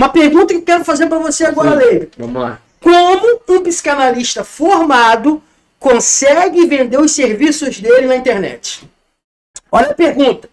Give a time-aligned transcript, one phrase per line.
[0.00, 2.08] Uma pergunta que eu quero fazer para você agora, Leire.
[2.16, 2.58] Vamos lá.
[2.80, 5.42] Como um psicanalista formado
[5.78, 8.80] consegue vender os serviços dele na internet?
[9.70, 10.48] Olha a pergunta.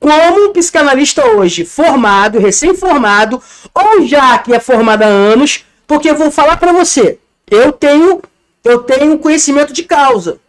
[0.00, 3.40] Como um psicanalista hoje, formado, recém-formado,
[3.72, 8.20] ou já que é formado há anos, porque eu vou falar para você, eu tenho,
[8.64, 10.40] eu tenho conhecimento de causa.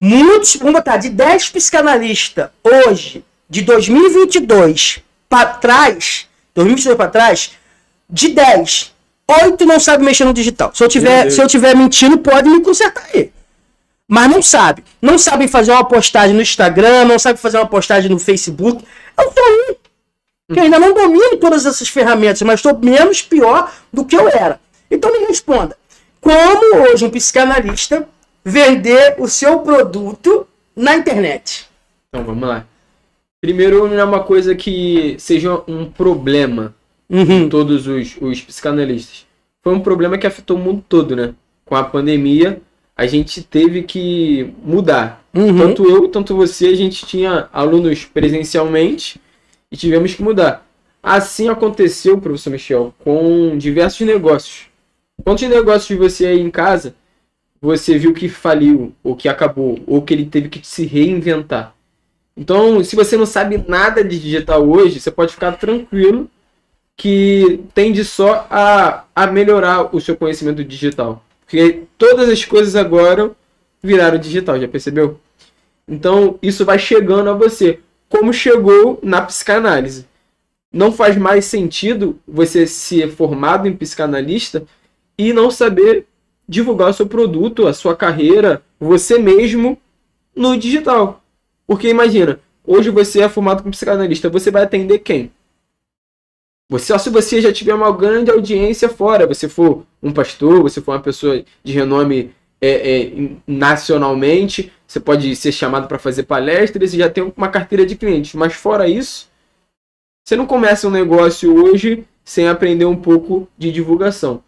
[0.00, 7.59] Muitos, vamos botar, de 10 psicanalistas hoje, de 2022 para trás, 2022 para trás,
[8.10, 8.92] de 10,
[9.44, 10.72] 8 não sabe mexer no digital.
[10.74, 13.32] Se eu tiver, se eu tiver mentindo, pode me consertar aí.
[14.08, 14.82] Mas não sabe.
[15.00, 18.84] Não sabem fazer uma postagem no Instagram, não sabe fazer uma postagem no Facebook.
[19.16, 24.04] Eu sou um que ainda não domino todas essas ferramentas, mas estou menos pior do
[24.04, 24.60] que eu era.
[24.90, 25.76] Então me responda.
[26.20, 28.08] Como hoje um psicanalista
[28.44, 31.68] vender o seu produto na internet?
[32.08, 32.66] Então vamos lá.
[33.40, 36.74] Primeiro, não é uma coisa que seja um problema
[37.10, 37.48] Uhum.
[37.48, 39.26] todos os, os psicanalistas.
[39.62, 41.34] Foi um problema que afetou o mundo todo, né?
[41.64, 42.62] Com a pandemia,
[42.96, 45.24] a gente teve que mudar.
[45.34, 45.58] Uhum.
[45.58, 49.20] Tanto eu, tanto você, a gente tinha alunos presencialmente
[49.70, 50.66] e tivemos que mudar.
[51.02, 54.66] Assim aconteceu, professor Michel, com diversos negócios.
[55.24, 56.94] Quantos negócios você aí em casa
[57.60, 61.74] você viu que faliu, ou que acabou, ou que ele teve que se reinventar?
[62.34, 66.30] Então, se você não sabe nada de digital hoje, você pode ficar tranquilo
[67.00, 71.24] que tende só a, a melhorar o seu conhecimento digital.
[71.40, 73.30] Porque todas as coisas agora
[73.82, 75.18] viraram digital, já percebeu?
[75.88, 80.04] Então, isso vai chegando a você, como chegou na psicanálise.
[80.70, 84.64] Não faz mais sentido você ser formado em psicanalista
[85.16, 86.04] e não saber
[86.46, 89.78] divulgar o seu produto, a sua carreira, você mesmo
[90.36, 91.24] no digital.
[91.66, 95.30] Porque imagina, hoje você é formado como psicanalista, você vai atender quem?
[96.70, 100.80] Você, só se você já tiver uma grande audiência fora, você for um pastor, você
[100.80, 103.12] for uma pessoa de renome é, é,
[103.44, 108.34] nacionalmente, você pode ser chamado para fazer palestras e já tem uma carteira de clientes.
[108.34, 109.28] Mas fora isso,
[110.24, 114.40] você não começa um negócio hoje sem aprender um pouco de divulgação.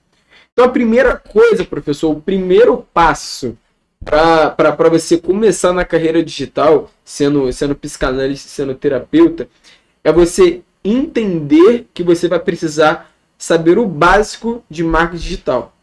[0.52, 3.58] Então a primeira coisa, professor, o primeiro passo
[4.04, 9.48] para você começar na carreira digital, sendo, sendo psicanalista, sendo terapeuta,
[10.04, 15.74] é você entender que você vai precisar saber o básico de marketing digital.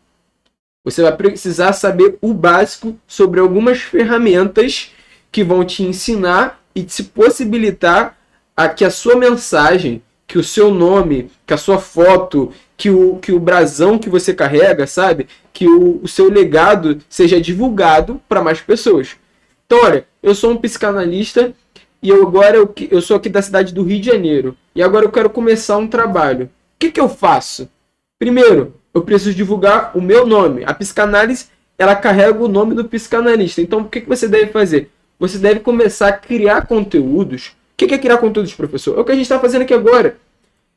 [0.84, 4.92] Você vai precisar saber o básico sobre algumas ferramentas
[5.32, 8.18] que vão te ensinar e te possibilitar
[8.56, 13.18] a que a sua mensagem, que o seu nome, que a sua foto, que o,
[13.18, 15.28] que o brasão que você carrega, sabe?
[15.52, 19.18] Que o, o seu legado seja divulgado para mais pessoas.
[19.66, 21.54] Então, olha, eu sou um psicanalista
[22.02, 25.06] e eu agora eu, eu sou aqui da cidade do Rio de Janeiro e agora
[25.06, 26.46] eu quero começar um trabalho.
[26.46, 26.50] O
[26.80, 27.70] que, que eu faço?
[28.18, 30.64] Primeiro, eu preciso divulgar o meu nome.
[30.66, 31.48] A psicanálise
[31.80, 33.62] ela carrega o nome do psicanalista.
[33.62, 34.92] Então, o que, que você deve fazer?
[35.18, 37.48] Você deve começar a criar conteúdos.
[37.48, 38.98] O que, que é criar conteúdos, professor?
[38.98, 40.18] É o que a gente está fazendo aqui agora.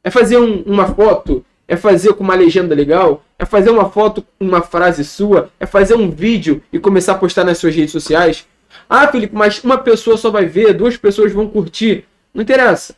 [0.04, 4.24] É fazer um, uma foto, é fazer com uma legenda legal, é fazer uma foto
[4.38, 7.90] com uma frase sua, é fazer um vídeo e começar a postar nas suas redes
[7.90, 8.46] sociais.
[8.94, 12.04] Ah, Felipe, mas uma pessoa só vai ver, duas pessoas vão curtir.
[12.34, 12.94] Não interessa.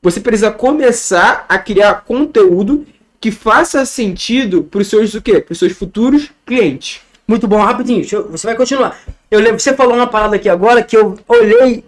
[0.00, 2.86] Você precisa começar a criar conteúdo
[3.20, 5.40] que faça sentido para os seus o quê?
[5.40, 7.02] Para os seus futuros clientes.
[7.28, 8.98] Muito bom, rapidinho, eu, você vai continuar.
[9.30, 11.84] Eu lembro, você falou uma parada aqui agora que eu olhei,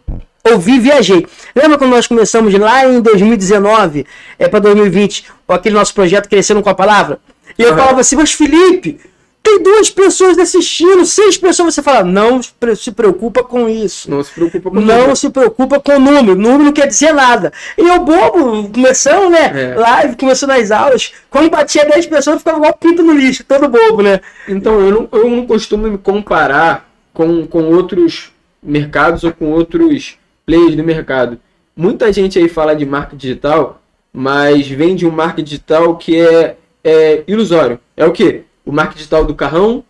[0.53, 1.27] ouvi viajei.
[1.55, 4.05] Lembra quando nós começamos lá em 2019,
[4.39, 7.19] é para 2020, aquele nosso projeto Crescendo com a Palavra?
[7.59, 7.79] E eu uhum.
[7.79, 9.01] falava assim, mas Felipe,
[9.47, 11.73] tem duas pessoas assistindo, seis pessoas.
[11.73, 14.11] Você fala, não se preocupa com isso.
[14.11, 15.15] Não se preocupa com Não número.
[15.15, 16.35] se preocupa com o número.
[16.35, 17.53] Número não quer dizer nada.
[17.79, 19.53] E eu, bobo, começando, né?
[19.55, 19.75] É.
[19.77, 21.13] Live, começando as aulas.
[21.31, 24.21] Quando batia 10 pessoas, ficava igual pinto no lixo, todo bobo, né?
[24.49, 30.19] Então, eu não, eu não costumo me comparar com, com outros mercados ou com outros
[30.45, 31.39] players do mercado.
[31.77, 33.81] Muita gente aí fala de marca digital,
[34.13, 37.79] mas vem de um marketing digital que é, é ilusório.
[37.97, 38.43] É o quê?
[38.67, 39.85] O marketing digital do carrão,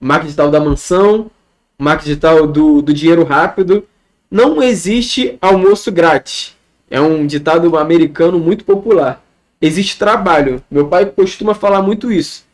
[0.00, 1.30] o marketing digital da mansão,
[1.78, 3.84] o marketing digital do, do dinheiro rápido.
[4.30, 6.56] Não existe almoço grátis.
[6.90, 9.22] É um ditado americano muito popular.
[9.60, 10.62] Existe trabalho.
[10.70, 12.44] Meu pai costuma falar muito isso.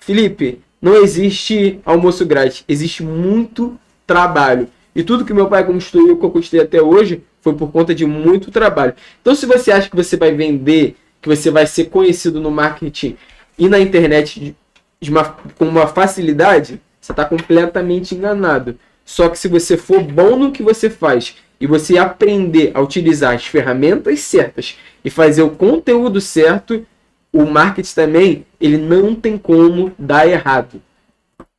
[0.00, 2.64] Felipe, não existe almoço grátis.
[2.68, 4.68] Existe muito trabalho.
[4.94, 8.04] E tudo que meu pai construiu, que eu construí até hoje, foi por conta de
[8.04, 8.94] muito trabalho.
[9.20, 13.16] Então, se você acha que você vai vender, que você vai ser conhecido no marketing
[13.58, 14.54] e na internet
[15.10, 18.78] uma, com uma facilidade, você está completamente enganado.
[19.04, 23.34] Só que se você for bom no que você faz e você aprender a utilizar
[23.34, 26.86] as ferramentas certas e fazer o conteúdo certo,
[27.32, 30.80] o marketing também, ele não tem como dar errado.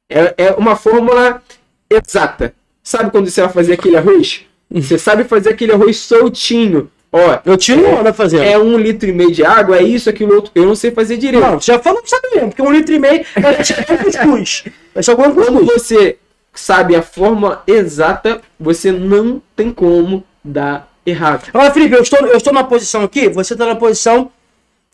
[0.09, 1.41] É, é uma fórmula
[1.89, 2.53] exata.
[2.81, 4.45] Sabe quando você vai fazer aquele arroz?
[4.69, 6.89] Você sabe fazer aquele arroz soltinho.
[7.15, 8.41] Ó, Eu tiro uma hora fazendo.
[8.43, 10.51] é um litro e meio de água, é isso, aquilo outro.
[10.55, 11.45] Eu não sei fazer direito.
[11.45, 14.63] Não, já falou que sabe mesmo, porque um litro e meio é cuscuz.
[14.95, 15.67] Deixar com Quando cuscuz.
[15.83, 16.17] você
[16.53, 21.49] sabe a forma exata, você não tem como dar errado.
[21.53, 24.31] Agora, Felipe, eu estou, eu estou na posição aqui, você está na posição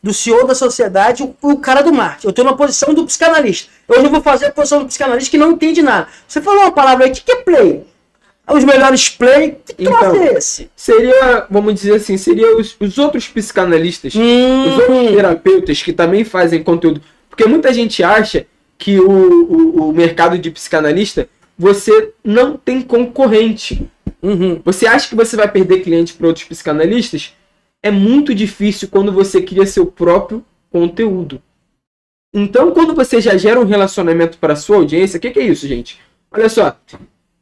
[0.02, 2.26] do CEO da sociedade, o, o cara do marketing.
[2.26, 3.70] Eu estou na posição do psicanalista.
[3.88, 6.08] Eu não vou fazer a posição do psicanalista que não entende nada.
[6.26, 7.86] Você falou uma palavra aí, o que, que é play?
[8.52, 10.14] Os melhores play, que Então.
[10.16, 10.70] é esse?
[10.76, 14.68] Seria, vamos dizer assim, seria os, os outros psicanalistas, Hum.
[14.68, 17.00] os outros terapeutas que também fazem conteúdo.
[17.28, 23.86] Porque muita gente acha que o, o, o mercado de psicanalista, você não tem concorrente.
[24.22, 24.60] Uhum.
[24.64, 27.34] Você acha que você vai perder cliente para outros psicanalistas?
[27.82, 31.40] É muito difícil quando você cria seu próprio conteúdo.
[32.34, 35.66] Então, quando você já gera um relacionamento para sua audiência, o que, que é isso,
[35.66, 35.98] gente?
[36.30, 36.76] Olha só,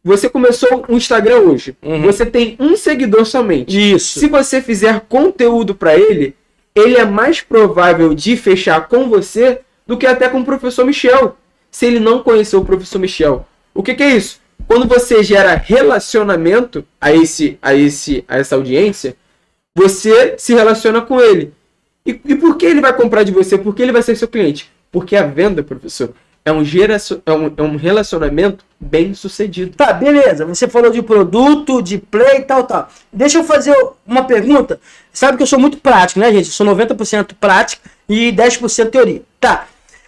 [0.04, 2.02] você começou um Instagram hoje, Uhum.
[2.02, 3.94] você tem um seguidor somente.
[3.94, 4.20] Isso.
[4.20, 6.34] Se você fizer conteúdo para ele,
[6.74, 11.36] ele é mais provável de fechar com você do que até com o professor Michel,
[11.70, 13.46] se ele não conheceu o professor Michel.
[13.74, 14.40] O que, que é isso?
[14.66, 19.16] Quando você gera relacionamento a esse, a esse, a essa audiência,
[19.74, 21.52] você se relaciona com ele.
[22.04, 23.56] E, e por que ele vai comprar de você?
[23.58, 24.70] Por que ele vai ser seu cliente?
[24.90, 26.12] Porque a venda, professor,
[26.48, 29.76] é um, geraço- é um, é um relacionamento bem sucedido.
[29.76, 30.44] Tá, beleza.
[30.46, 32.88] Você falou de produto, de play e tal, tal.
[33.12, 34.80] Deixa eu fazer uma pergunta.
[35.12, 36.46] Sabe que eu sou muito prático, né, gente?
[36.46, 39.22] Eu sou 90% prático e 10% teoria.
[39.40, 39.66] Tá.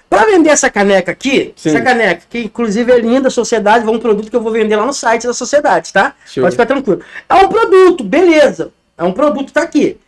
[0.08, 1.68] Pra vender essa caneca aqui, Sim.
[1.68, 4.84] essa caneca, que inclusive é linda, sociedade, é um produto que eu vou vender lá
[4.84, 6.14] no site da sociedade, tá?
[6.26, 6.42] Show.
[6.42, 7.00] Pode ficar tranquilo.
[7.28, 8.72] É um produto, beleza.
[8.98, 9.98] É um produto, tá aqui.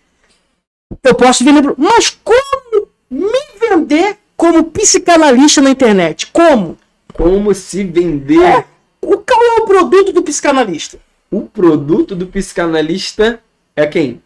[1.05, 1.62] Eu posso vender.
[1.79, 6.26] Mas como me vender como psicanalista na internet?
[6.32, 6.76] Como?
[7.14, 8.64] Como se vender É,
[9.00, 10.98] o, qual é o produto do psicanalista?
[11.30, 13.40] o produto do psicanalista
[13.76, 14.20] é quem?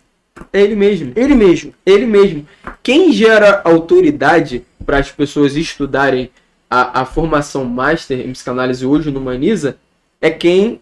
[0.50, 1.12] É ele mesmo.
[1.14, 1.74] Ele mesmo.
[1.84, 2.48] Ele mesmo.
[2.82, 6.30] Quem gera autoridade para as pessoas estudarem
[6.70, 9.76] a, a formação master em psicanálise hoje no Humaniza
[10.18, 10.80] é quem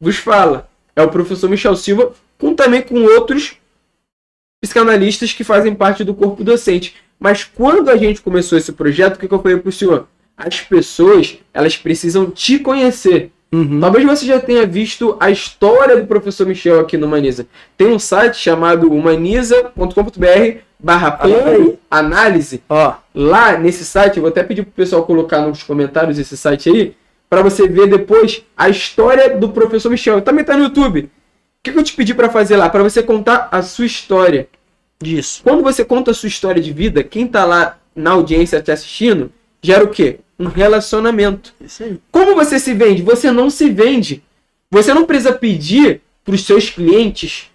[0.00, 0.68] vos fala.
[0.96, 3.56] É o professor Michel Silva, com, também com outros
[4.60, 7.03] psicanalistas que fazem parte do corpo docente.
[7.18, 10.06] Mas quando a gente começou esse projeto, o que, que eu falei para o senhor?
[10.36, 13.30] As pessoas, elas precisam te conhecer.
[13.80, 17.46] Talvez você já tenha visto a história do professor Michel aqui no Humaniza.
[17.76, 22.62] Tem um site chamado humaniza.com.br barra plano análise.
[22.68, 26.68] Ó, Lá nesse site, eu vou até pedir pro pessoal colocar nos comentários esse site
[26.68, 26.96] aí,
[27.30, 30.20] para você ver depois a história do professor Michel.
[30.20, 31.04] Também tá no YouTube.
[31.04, 31.10] O
[31.62, 32.68] que, que eu te pedi para fazer lá?
[32.68, 34.48] Para você contar a sua história.
[35.02, 35.40] Disso.
[35.42, 39.32] Quando você conta a sua história de vida, quem tá lá na audiência te assistindo,
[39.62, 40.18] gera o quê?
[40.38, 41.54] Um relacionamento.
[42.10, 43.02] Como você se vende?
[43.02, 44.22] Você não se vende.
[44.70, 47.50] Você não precisa pedir para os seus clientes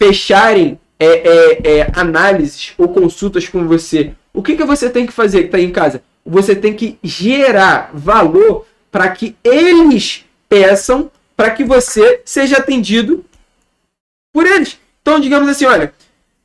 [0.00, 4.12] fecharem é, é, é, análises ou consultas com você.
[4.32, 6.02] O que, que você tem que fazer que está em casa?
[6.24, 13.24] Você tem que gerar valor para que eles peçam para que você seja atendido
[14.32, 14.78] por eles.
[15.02, 15.92] Então, digamos assim, olha,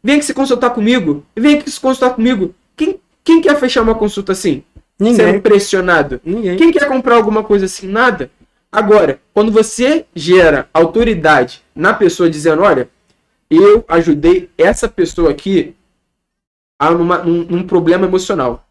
[0.03, 2.53] vem aqui se consultar comigo, vem aqui se consultar comigo.
[2.75, 4.63] Quem, quem quer fechar uma consulta assim?
[4.99, 5.15] Ninguém.
[5.15, 6.21] Sendo pressionado.
[6.23, 6.57] Ninguém.
[6.57, 7.87] Quem quer comprar alguma coisa assim?
[7.87, 8.29] Nada.
[8.71, 12.89] Agora, quando você gera autoridade na pessoa dizendo, olha,
[13.49, 15.75] eu ajudei essa pessoa aqui
[16.79, 18.65] a numa, num, num problema emocional.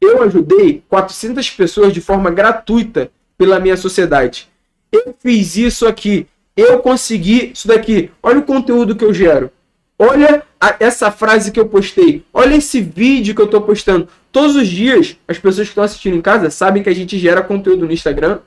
[0.00, 4.48] Eu ajudei 400 pessoas de forma gratuita pela minha sociedade.
[4.90, 6.26] Eu fiz isso aqui.
[6.56, 8.10] Eu consegui isso daqui.
[8.22, 9.50] Olha o conteúdo que eu gero.
[9.98, 10.42] Olha
[10.80, 12.24] essa frase que eu postei.
[12.32, 14.08] Olha esse vídeo que eu estou postando.
[14.32, 17.42] Todos os dias, as pessoas que estão assistindo em casa sabem que a gente gera
[17.42, 18.40] conteúdo no Instagram,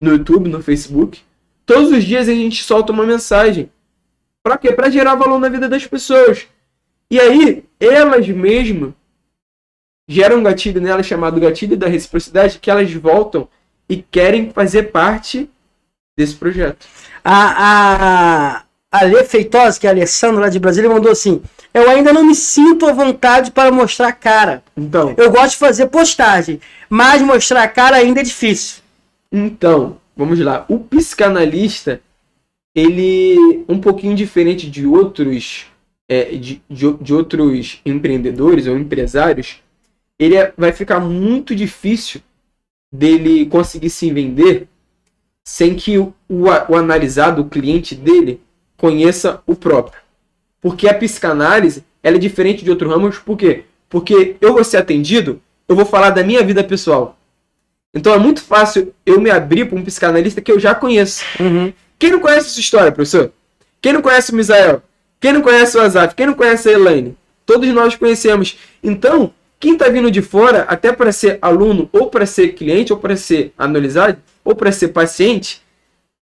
[0.00, 1.20] no YouTube, no Facebook.
[1.64, 3.70] Todos os dias a gente solta uma mensagem.
[4.42, 4.72] Para quê?
[4.72, 6.46] Para gerar valor na vida das pessoas.
[7.10, 8.94] E aí, elas mesmo
[10.08, 13.48] geram um gatilho nela chamado gatilho da reciprocidade, que elas voltam
[13.88, 15.50] e querem fazer parte
[16.16, 16.86] desse projeto.
[17.24, 18.64] A, a,
[19.00, 22.24] a Lê Feitosa, que é a Alessandra lá de Brasília, mandou assim: Eu ainda não
[22.24, 24.62] me sinto à vontade para mostrar a cara.
[24.76, 28.82] Então, Eu gosto de fazer postagem, mas mostrar a cara ainda é difícil.
[29.30, 30.64] Então, vamos lá.
[30.68, 32.00] O psicanalista,
[32.74, 35.66] ele um pouquinho diferente de outros
[36.08, 39.56] é, de, de, de outros empreendedores ou empresários,
[40.18, 42.20] ele é- vai ficar muito difícil
[42.92, 44.68] dele conseguir se vender
[45.44, 48.40] sem que o, o, o analisado, o cliente dele,
[48.76, 50.00] conheça o próprio.
[50.60, 53.64] Porque a psicanálise ela é diferente de outros ramos, por quê?
[53.88, 57.18] Porque eu vou ser atendido, eu vou falar da minha vida pessoal.
[57.92, 61.24] Então é muito fácil eu me abrir para um psicanalista que eu já conheço.
[61.40, 61.72] Uhum.
[61.98, 63.32] Quem não conhece essa história, professor?
[63.80, 64.82] Quem não conhece o Misael?
[65.18, 66.14] Quem não conhece o Azaf?
[66.14, 67.16] Quem não conhece a Elaine?
[67.44, 68.58] Todos nós conhecemos.
[68.82, 72.98] Então, quem está vindo de fora, até para ser aluno, ou para ser cliente, ou
[72.98, 75.62] para ser analisado, ou para ser paciente,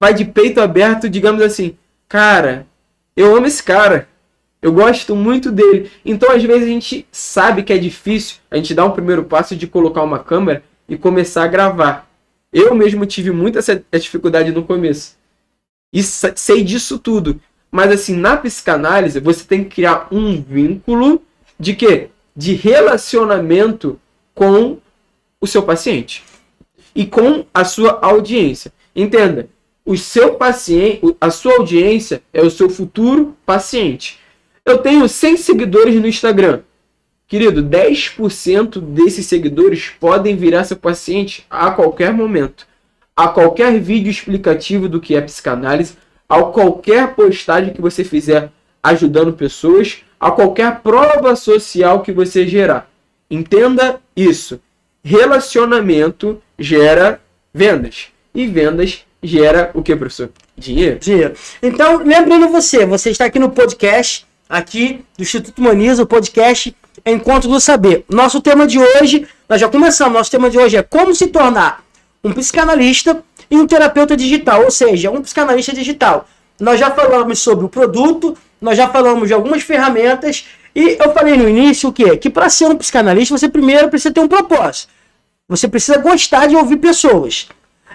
[0.00, 1.76] vai de peito aberto, digamos assim,
[2.08, 2.66] cara,
[3.16, 4.08] eu amo esse cara.
[4.60, 5.90] Eu gosto muito dele.
[6.04, 9.54] Então, às vezes, a gente sabe que é difícil a gente dar um primeiro passo
[9.54, 12.08] de colocar uma câmera e começar a gravar.
[12.52, 15.16] Eu mesmo tive muita essa dificuldade no começo.
[15.92, 17.40] E sei disso tudo.
[17.70, 21.22] Mas assim, na psicanálise, você tem que criar um vínculo
[21.58, 22.08] de quê?
[22.34, 24.00] De relacionamento
[24.34, 24.78] com
[25.40, 26.24] o seu paciente
[26.94, 28.72] e com a sua audiência.
[28.94, 29.48] Entenda,
[29.88, 34.21] o seu paciente, a sua audiência é o seu futuro paciente.
[34.62, 36.61] Eu tenho 100 seguidores no Instagram.
[37.26, 42.66] Querido, 10% desses seguidores podem virar seu paciente a qualquer momento.
[43.16, 45.97] A qualquer vídeo explicativo do que é psicanálise,
[46.28, 48.52] a qualquer postagem que você fizer
[48.83, 52.90] ajudando pessoas, a qualquer prova social que você gerar.
[53.30, 54.61] Entenda isso.
[55.02, 57.23] Relacionamento gera
[57.54, 58.09] vendas.
[58.35, 60.30] E vendas gera o que, professor?
[60.56, 60.98] Dinheiro.
[60.98, 61.34] Dinheiro.
[61.62, 67.48] Então, lembrando você, você está aqui no podcast, aqui do Instituto Maniza, o podcast Encontro
[67.48, 68.04] do Saber.
[68.08, 71.82] Nosso tema de hoje, nós já começamos, nosso tema de hoje é como se tornar
[72.22, 76.26] um psicanalista e um terapeuta digital, ou seja, um psicanalista digital.
[76.60, 81.37] Nós já falamos sobre o produto, nós já falamos de algumas ferramentas e eu falei
[81.37, 82.16] no início o quê?
[82.16, 84.92] Que para ser um psicanalista você primeiro precisa ter um propósito.
[85.48, 87.48] Você precisa gostar de ouvir pessoas.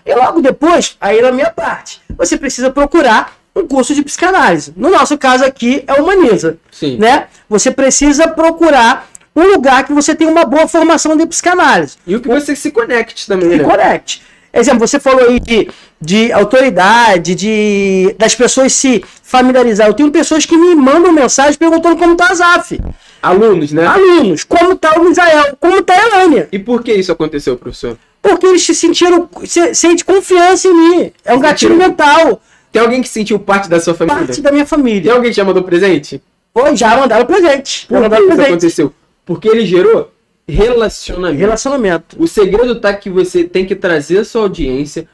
[0.06, 4.74] E logo depois, aí na minha parte, você precisa procurar um curso de psicanálise.
[4.76, 6.58] No nosso caso aqui é Humaniza.
[6.72, 6.98] Sim.
[6.98, 7.28] Né?
[7.50, 11.98] Você precisa procurar um lugar que você tenha uma boa formação de psicanálise.
[12.06, 13.64] E o que você se conecte também, se né?
[13.64, 14.22] conecte.
[14.56, 15.68] Exemplo, você falou aí de,
[16.00, 19.88] de autoridade, de das pessoas se familiarizar.
[19.88, 22.80] Eu tenho pessoas que me mandam mensagem perguntando como tá a ZAF.
[23.20, 23.88] Alunos, né?
[23.88, 24.44] Alunos.
[24.44, 25.58] Como tá o Misael?
[25.60, 26.50] Como tá a Elânia?
[26.52, 27.98] E por que isso aconteceu, professor?
[28.24, 31.12] Porque eles se sentiram, se, sente confiança em mim.
[31.26, 32.42] É um gatilho mental.
[32.72, 34.24] Tem alguém que sentiu parte da sua família?
[34.24, 35.02] Parte da minha família.
[35.04, 36.24] Tem alguém que já mandou presente?
[36.54, 37.86] Foi, já mandaram presente.
[37.86, 38.50] Por já que mandaram isso presente.
[38.50, 38.94] aconteceu?
[39.26, 40.10] Porque ele gerou
[40.48, 41.40] relacionamento.
[41.40, 42.24] Relacionamento.
[42.24, 45.02] O segredo tá que você tem que trazer a sua audiência.
[45.02, 45.06] O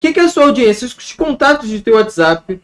[0.00, 0.86] que, que é a sua audiência?
[0.86, 2.60] Os contatos do teu WhatsApp, o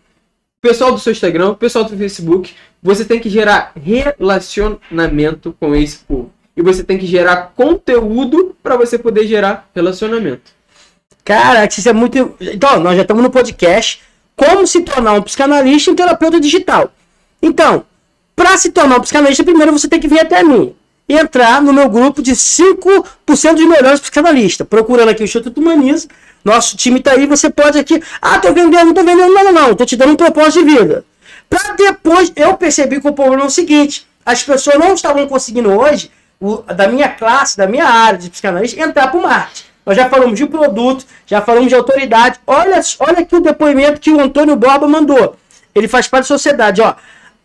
[0.60, 2.54] pessoal do seu Instagram, o pessoal do Facebook.
[2.82, 6.32] Você tem que gerar relacionamento com esse povo.
[6.56, 10.52] E você tem que gerar conteúdo para você poder gerar relacionamento.
[11.24, 12.34] Cara, isso é muito.
[12.40, 14.00] Então, nós já estamos no podcast.
[14.34, 16.92] Como se tornar um psicanalista e um terapeuta digital.
[17.42, 17.84] Então,
[18.34, 20.74] para se tornar um psicanalista, primeiro você tem que vir até mim
[21.08, 24.66] e entrar no meu grupo de 5% dos melhores psicanalistas.
[24.66, 26.08] Procurando aqui o Instituto Humaniza.
[26.44, 28.00] Nosso time tá aí, você pode aqui.
[28.20, 29.74] Ah, tô vendendo, não tô vendendo, não, não, não.
[29.74, 31.04] Tô te dando um propósito de vida.
[31.48, 35.70] Para depois, eu percebi que o problema é o seguinte: as pessoas não estavam conseguindo
[35.70, 39.64] hoje, o, da minha classe, da minha área de psicanalista, entrar para o marketing.
[39.84, 42.40] Nós já falamos de produto, já falamos de autoridade.
[42.46, 45.36] Olha, olha aqui o depoimento que o Antônio Borba mandou.
[45.72, 46.80] Ele faz parte da sociedade.
[46.82, 46.94] Ó.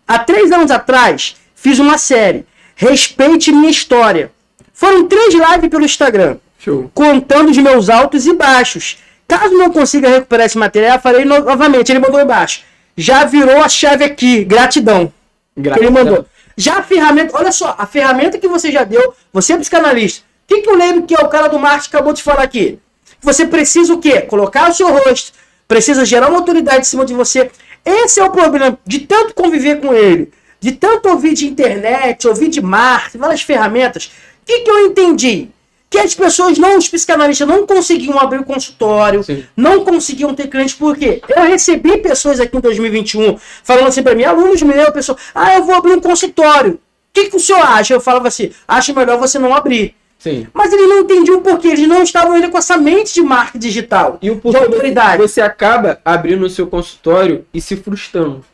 [0.07, 2.45] Há três anos atrás, fiz uma série.
[2.75, 4.31] Respeite minha história.
[4.73, 6.37] Foram três lives pelo Instagram.
[6.57, 6.89] Show.
[6.95, 8.97] Contando os meus altos e baixos.
[9.27, 11.91] Caso não consiga recuperar esse material, farei no novamente.
[11.91, 12.63] Ele mandou embaixo.
[12.97, 14.43] Já virou a chave aqui.
[14.43, 15.13] Gratidão.
[15.55, 15.87] Gratidão.
[15.87, 16.25] Ele mandou.
[16.61, 20.23] Já a ferramenta, olha só, a ferramenta que você já deu, você é psicanalista.
[20.43, 22.77] O que, que eu lembro que é o cara do marketing acabou de falar aqui?
[23.19, 24.21] Você precisa o quê?
[24.21, 25.31] Colocar o seu rosto,
[25.67, 27.49] precisa gerar uma autoridade em cima de você.
[27.83, 32.49] Esse é o problema de tanto conviver com ele, de tanto ouvir de internet, ouvir
[32.49, 34.11] de marketing, várias ferramentas.
[34.43, 35.49] O que, que eu entendi?
[35.91, 39.43] Que as pessoas, não, os psicanalistas, não conseguiam abrir o consultório, Sim.
[39.57, 41.21] não conseguiam ter clientes, por quê?
[41.27, 45.63] Eu recebi pessoas aqui em 2021 falando assim para mim, alunos meus, pessoal, ah, eu
[45.65, 46.75] vou abrir um consultório.
[46.75, 46.79] O
[47.13, 47.93] que, que o senhor acha?
[47.93, 49.93] Eu falava assim, acho melhor você não abrir.
[50.17, 50.47] Sim.
[50.53, 53.59] Mas eles não entendiam por quê, eles não estavam ainda com essa mente de marketing
[53.59, 55.21] digital, E o de porquê autoridade.
[55.21, 58.45] você acaba abrindo o seu consultório e se frustrando.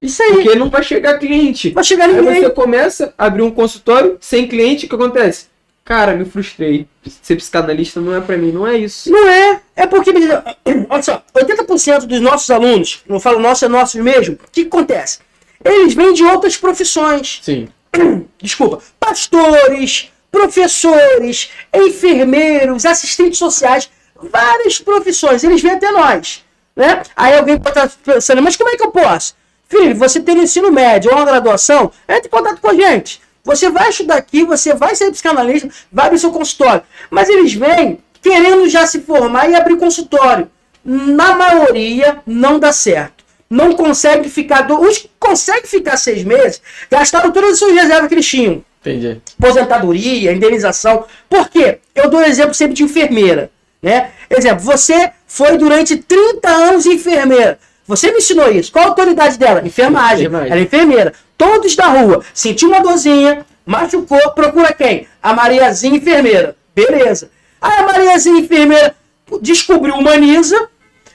[0.00, 1.70] Isso aí, Porque não vai chegar cliente.
[1.70, 2.42] vai chegar Aí ninguém.
[2.42, 5.46] você começa a abrir um consultório sem cliente, o que acontece?
[5.86, 6.88] Cara, me frustrei.
[7.22, 9.08] Ser psicanalista não é pra mim, não é isso.
[9.08, 9.60] Não é.
[9.76, 10.10] É porque,
[10.90, 14.66] olha só, 80% dos nossos alunos, não falo nossos, é nossos mesmo, o que, que
[14.66, 15.20] acontece?
[15.64, 17.38] Eles vêm de outras profissões.
[17.40, 17.68] Sim.
[18.42, 23.88] Desculpa, pastores, professores, enfermeiros, assistentes sociais,
[24.20, 26.44] várias profissões, eles vêm até nós.
[26.74, 27.00] Né?
[27.14, 29.36] Aí alguém pode estar pensando, mas como é que eu posso?
[29.68, 33.20] Filho, você tem no ensino médio ou uma graduação, entre em contato com a gente.
[33.46, 36.82] Você vai estudar aqui, você vai ser psicanalista, vai abrir seu consultório.
[37.08, 40.50] Mas eles vêm querendo já se formar e abrir consultório.
[40.84, 43.24] Na maioria, não dá certo.
[43.48, 44.62] Não consegue ficar.
[44.62, 44.80] Do...
[44.80, 46.60] Os que conseguem ficar seis meses
[46.90, 48.64] gastaram todas as suas reservas que eles tinham.
[48.80, 49.20] Entendi.
[49.38, 51.04] Aposentadoria, indenização.
[51.30, 51.78] Por quê?
[51.94, 53.50] Eu dou exemplo sempre de enfermeira.
[53.80, 54.10] Né?
[54.28, 57.60] Exemplo, você foi durante 30 anos enfermeira.
[57.86, 58.72] Você me ensinou isso.
[58.72, 59.62] Qual a autoridade dela?
[59.64, 60.26] Enfermagem.
[60.26, 60.50] Enfermagem.
[60.50, 61.12] Ela é enfermeira.
[61.36, 62.22] Todos da rua.
[62.32, 65.06] Sentiu uma dorzinha, machucou, procura quem?
[65.22, 66.56] A Mariazinha enfermeira.
[66.74, 67.30] Beleza.
[67.60, 68.94] Aí a Mariazinha enfermeira
[69.40, 70.68] descobriu humaniza,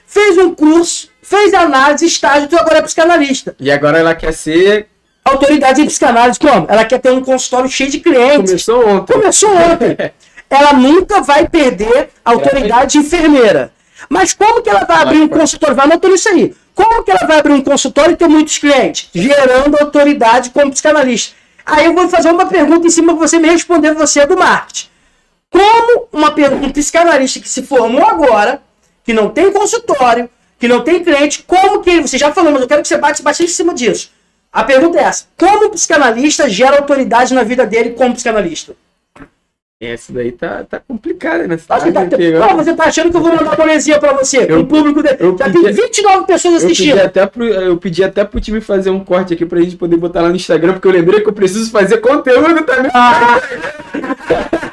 [0.06, 3.56] fez um curso, fez análise, estágio, tu agora é psicanalista.
[3.58, 4.88] E agora ela quer ser.
[5.24, 6.66] Autoridade em psicanálise, como?
[6.68, 8.64] Ela quer ter um consultório cheio de clientes.
[8.64, 9.12] Começou ontem.
[9.12, 9.96] Começou ontem.
[10.50, 13.72] Ela nunca vai perder a autoridade de enfermeira.
[14.06, 15.74] Mas como que ela vai abrir um consultório?
[15.74, 16.54] Vai anotando isso aí.
[16.74, 19.08] Como que ela vai abrir um consultório e ter muitos clientes?
[19.14, 21.34] Gerando autoridade como psicanalista.
[21.64, 24.36] Aí eu vou fazer uma pergunta em cima para você me responder, você é do
[24.36, 24.88] marketing.
[25.50, 28.62] Como uma um psicanalista que se formou agora,
[29.04, 32.68] que não tem consultório, que não tem cliente, como que você já falou, mas eu
[32.68, 34.10] quero que você bate bastante em cima disso.
[34.52, 38.74] A pergunta é essa: como o psicanalista gera autoridade na vida dele como psicanalista?
[39.84, 41.56] Essa daí tá, tá complicada, né?
[41.58, 42.02] Você Acho que tá,
[42.48, 44.46] Pô, você tá achando que eu vou mandar poesia pra você?
[44.48, 47.00] Eu- o público eu Já pedi- tem 29 pessoas Eu pedi, assistindo.
[47.04, 50.22] até pro, eu pedi até pro time fazer um corte aqui pra gente poder botar
[50.22, 52.92] lá no Instagram, porque eu lembrei que eu preciso fazer conteúdo também.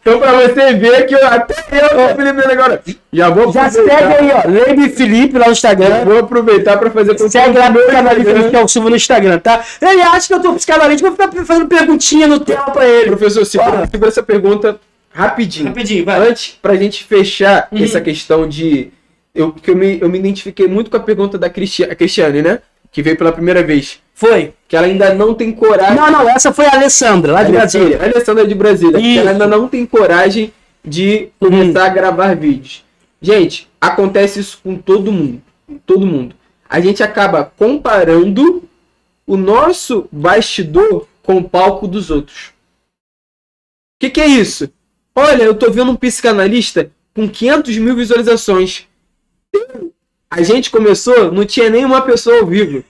[0.00, 2.82] Então pra você ver que eu, até eu tô me lembrando agora.
[3.12, 4.48] Já vou Já segue aí, ó.
[4.48, 6.04] Lembre Felipe lá no Instagram.
[6.04, 8.96] vou aproveitar pra fazer Segue lá no canal de Felipe, que é o Silva no
[8.96, 9.62] Instagram, tá?
[9.80, 13.06] Ele acha que eu tô psicanalista, vou ficar fazendo perguntinha no tema pra ele.
[13.14, 13.86] Professor, Fala.
[13.86, 14.78] segura essa pergunta
[15.12, 15.68] rapidinho.
[15.68, 16.28] Rapidinho, vai.
[16.28, 17.82] Antes, pra gente fechar Uhum.
[17.84, 18.90] essa questão de.
[19.34, 22.42] Eu, que eu, me, eu me identifiquei muito com a pergunta da Cristi- a Cristiane,
[22.42, 22.58] né?
[22.92, 24.00] Que veio pela primeira vez.
[24.14, 24.54] Foi.
[24.68, 25.96] Que ela ainda não tem coragem.
[25.96, 27.98] Não, não, essa foi a Alessandra, lá de Brasília.
[28.00, 29.00] A Alessandra de Brasília.
[29.00, 30.52] que ela ainda não tem coragem
[30.84, 32.84] de começar a gravar vídeos.
[33.20, 35.42] Gente, acontece isso com todo mundo.
[35.84, 36.36] Todo mundo.
[36.68, 38.64] A gente acaba comparando
[39.26, 42.48] o nosso bastidor com o palco dos outros.
[42.48, 44.70] O que, que é isso?
[45.14, 48.86] Olha, eu tô vendo um psicanalista com 500 mil visualizações.
[50.32, 52.82] A gente começou, não tinha nenhuma pessoa ao vivo.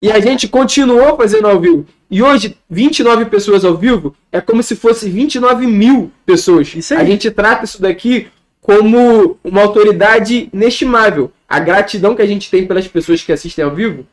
[0.00, 1.84] E a gente continuou fazendo ao vivo.
[2.08, 6.72] E hoje, 29 pessoas ao vivo é como se fosse 29 mil pessoas.
[6.72, 7.00] Isso aí.
[7.00, 8.28] A gente trata isso daqui
[8.60, 11.32] como uma autoridade inestimável.
[11.48, 14.06] A gratidão que a gente tem pelas pessoas que assistem ao vivo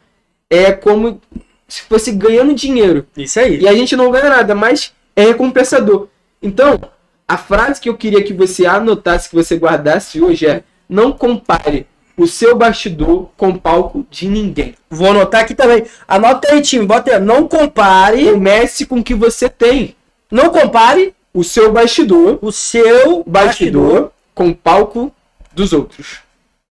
[0.50, 1.22] é como
[1.68, 3.06] se fosse ganhando dinheiro.
[3.16, 3.60] Isso aí.
[3.60, 6.08] E a gente não ganha nada, mas é recompensador.
[6.42, 6.82] Então,
[7.28, 11.86] a frase que eu queria que você anotasse, que você guardasse hoje é: não compare
[12.22, 14.76] o seu bastidor com o palco de ninguém.
[14.90, 15.84] Vou anotar aqui também.
[16.08, 16.86] Anota aí, time.
[16.86, 17.20] Bota aí.
[17.20, 18.32] Não compare.
[18.32, 19.96] Comece com o que você tem.
[20.32, 24.12] Não compare O seu bastidor, o seu bastidor, bastidor.
[24.36, 25.12] com o palco
[25.54, 26.20] dos outros.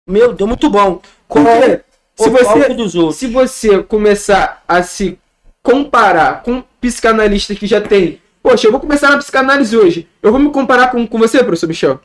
[0.07, 0.97] Meu Deus, muito bom.
[0.97, 1.81] Porque Compare
[2.17, 3.17] se o palco você, dos outros.
[3.17, 5.19] se você começar a se
[5.63, 10.09] comparar com psicanalistas que já tem, poxa, eu vou começar na psicanálise hoje.
[10.23, 12.01] Eu vou me comparar com, com você, professor Michel?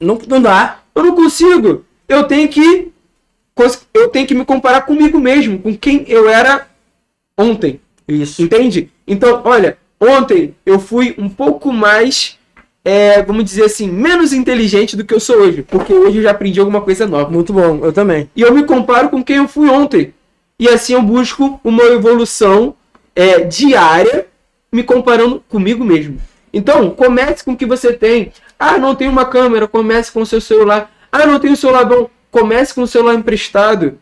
[0.00, 0.78] Não, não dá.
[0.94, 1.84] Eu não consigo.
[2.08, 2.89] Eu tenho que
[3.94, 6.66] eu tenho que me comparar comigo mesmo, com quem eu era
[7.36, 7.80] ontem.
[8.06, 8.42] Isso.
[8.42, 8.90] Entende?
[9.06, 12.38] Então, olha, ontem eu fui um pouco mais,
[12.84, 16.30] é, vamos dizer assim, menos inteligente do que eu sou hoje, porque hoje eu já
[16.30, 17.30] aprendi alguma coisa nova.
[17.30, 17.80] Muito bom.
[17.82, 18.30] Eu também.
[18.34, 20.12] E eu me comparo com quem eu fui ontem.
[20.58, 22.74] E assim eu busco uma evolução
[23.14, 24.26] é, diária,
[24.72, 26.18] me comparando comigo mesmo.
[26.52, 28.32] Então, comece com o que você tem.
[28.58, 30.92] Ah, não tem uma câmera, comece com o seu celular.
[31.10, 33.98] Ah, não tem um celular bom, comece com o celular emprestado.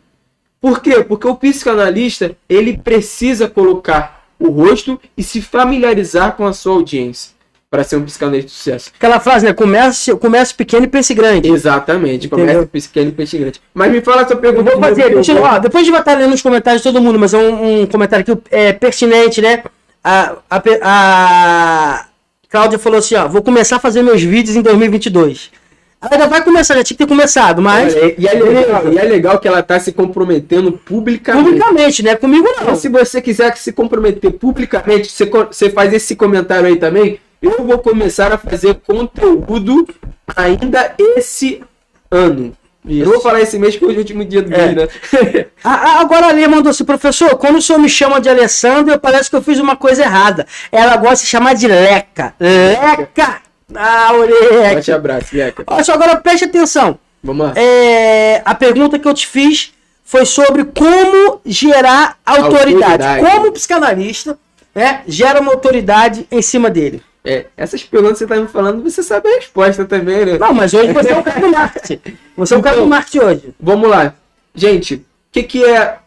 [0.61, 1.03] Por quê?
[1.03, 7.31] Porque o psicanalista, ele precisa colocar o rosto e se familiarizar com a sua audiência
[7.71, 8.91] para ser um psicanalista de sucesso.
[8.97, 9.53] Aquela frase, né?
[9.53, 11.49] Comece, comece pequeno e pense grande.
[11.51, 12.67] Exatamente, Entendeu?
[12.67, 13.61] comece pequeno e peixe grande.
[13.73, 14.71] Mas me fala essa Eu pergunta.
[14.71, 17.19] vou fazer, que eu- vou- ó, depois de estar lendo os comentários de todo mundo,
[17.19, 19.63] mas é um, um comentário aqui é, pertinente, né?
[20.03, 22.05] A, a, a
[22.49, 25.51] Cláudia falou assim, ó, vou começar a fazer meus vídeos em 2022.
[26.01, 28.97] Ela ainda vai começar, já tinha que ter começado, mas Olha, e, é legal, e
[28.97, 31.43] é legal que ela tá se comprometendo publicamente.
[31.45, 32.15] publicamente, né?
[32.15, 32.75] Comigo Então, não.
[32.75, 37.19] se você quiser se comprometer publicamente, você, você faz esse comentário aí também.
[37.41, 39.87] Eu vou começar a fazer conteúdo
[40.35, 41.61] ainda esse
[42.09, 42.53] ano.
[42.87, 44.57] Eu não vou falar esse mês, que hoje é o último dia do É.
[44.57, 45.45] mês, né?
[45.63, 48.99] A- agora a Lê mandou assim, professor, quando o senhor me chama de Alessandro, eu
[48.99, 50.47] parece que eu fiz uma coisa errada.
[50.71, 52.33] Ela gosta de chamar de Leca.
[52.39, 53.41] Leca!
[53.75, 54.95] Ah, Forte Leca.
[54.95, 55.63] abraço, Leca.
[55.67, 56.97] Olha só, agora preste atenção.
[57.23, 57.53] Vamos lá.
[57.55, 63.03] É, a pergunta que eu te fiz foi sobre como gerar autoridade.
[63.03, 63.25] Autoridade.
[63.25, 64.37] Como psicanalista,
[64.73, 67.01] é, gera uma autoridade em cima dele?
[67.23, 70.37] É, essas perguntas que você tá me falando, você sabe a resposta também, né?
[70.39, 71.99] Não, mas hoje você é o cara do marketing.
[72.37, 73.53] Você é o cara do Então, marketing hoje.
[73.59, 74.13] Vamos lá.
[74.55, 75.97] Gente, o que, que é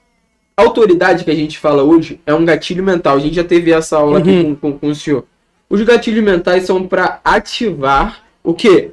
[0.57, 2.19] autoridade que a gente fala hoje?
[2.27, 3.17] É um gatilho mental.
[3.17, 4.55] A gente já teve essa aula aqui Uhum.
[4.57, 5.25] com, com, com o senhor.
[5.73, 8.91] Os gatilhos mentais são para ativar o quê?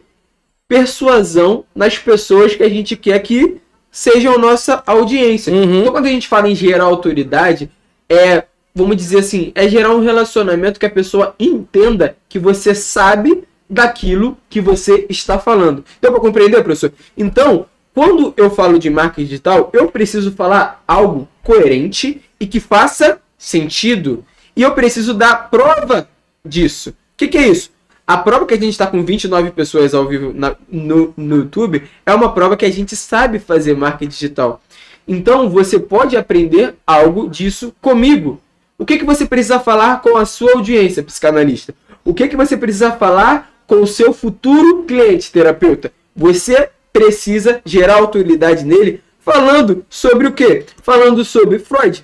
[0.66, 3.58] Persuasão nas pessoas que a gente quer que
[3.92, 5.52] sejam nossa audiência.
[5.52, 5.82] Uhum.
[5.82, 7.70] Então, quando a gente fala em gerar autoridade,
[8.08, 13.44] é, vamos dizer assim, é gerar um relacionamento que a pessoa entenda que você sabe
[13.70, 15.84] daquilo que você está falando.
[16.02, 16.94] Deu para compreender, professor?
[17.18, 23.20] Então, quando eu falo de marketing digital, eu preciso falar algo coerente e que faça
[23.38, 24.24] sentido.
[24.56, 26.08] E eu preciso dar prova
[26.46, 26.90] disso.
[26.92, 27.72] O que, que é isso?
[28.08, 31.84] A prova que a gente está com 29 pessoas ao vivo na- no, no YouTube
[32.06, 34.62] é uma prova que a gente sabe fazer marketing digital.
[35.08, 38.42] Então você pode aprender algo disso comigo.
[38.78, 41.76] O que, que você precisa falar com a sua audiência, psicanalista?
[42.04, 45.92] O que, que você precisa falar com o seu futuro cliente terapeuta?
[46.16, 50.66] Você precisa gerar autoridade nele falando sobre o quê?
[50.82, 52.04] Falando sobre Freud,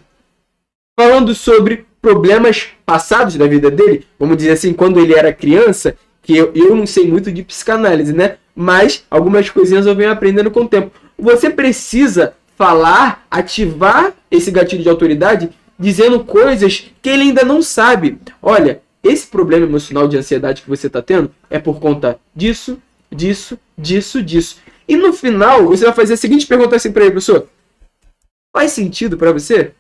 [1.00, 6.38] falando sobre problemas passados da vida dele, vamos dizer assim, quando ele era criança, que
[6.38, 8.36] eu, eu não sei muito de psicanálise, né?
[8.56, 10.92] Mas algumas coisinhas eu venho aprendendo com o tempo.
[11.18, 18.20] Você precisa falar, ativar esse gatilho de autoridade, dizendo coisas que ele ainda não sabe.
[18.40, 22.78] Olha, esse problema emocional de ansiedade que você está tendo é por conta disso,
[23.12, 24.58] disso, disso, disso.
[24.88, 27.48] E no final, você vai fazer a seguinte pergunta assim para ele, professor:
[28.56, 29.72] Faz sentido para você?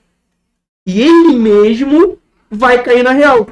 [0.85, 2.19] E ele mesmo
[2.49, 3.47] vai cair na real.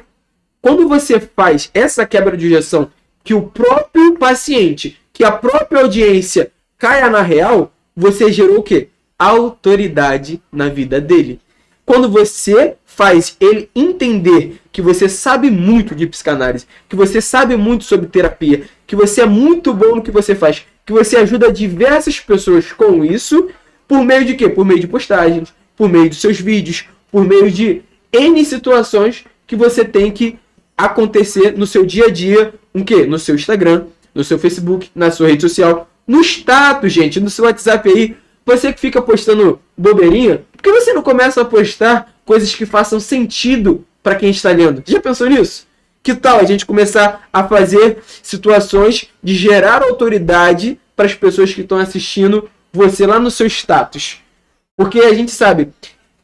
[0.62, 2.90] Quando você faz essa quebra de objeção,
[3.24, 8.88] que o próprio paciente, que a própria audiência caia na real, você gerou o quê?
[9.18, 11.40] Autoridade na vida dele.
[11.84, 17.84] Quando você faz ele entender que você sabe muito de psicanálise, que você sabe muito
[17.84, 22.20] sobre terapia, que você é muito bom no que você faz, que você ajuda diversas
[22.20, 23.50] pessoas com isso,
[23.88, 24.48] por meio de quê?
[24.48, 27.80] Por meio de postagens, por meio dos seus vídeos, por meio de
[28.12, 30.36] N situações que você tem que
[30.76, 33.06] acontecer no seu dia a dia, o quê?
[33.06, 37.44] No seu Instagram, no seu Facebook, na sua rede social, no status, gente, no seu
[37.44, 38.16] WhatsApp aí.
[38.44, 42.98] Você que fica postando bobeirinha, por que você não começa a postar coisas que façam
[42.98, 44.82] sentido para quem está lendo?
[44.84, 45.68] Já pensou nisso?
[46.02, 51.60] Que tal a gente começar a fazer situações de gerar autoridade para as pessoas que
[51.60, 54.18] estão assistindo você lá no seu status?
[54.76, 55.68] Porque a gente sabe,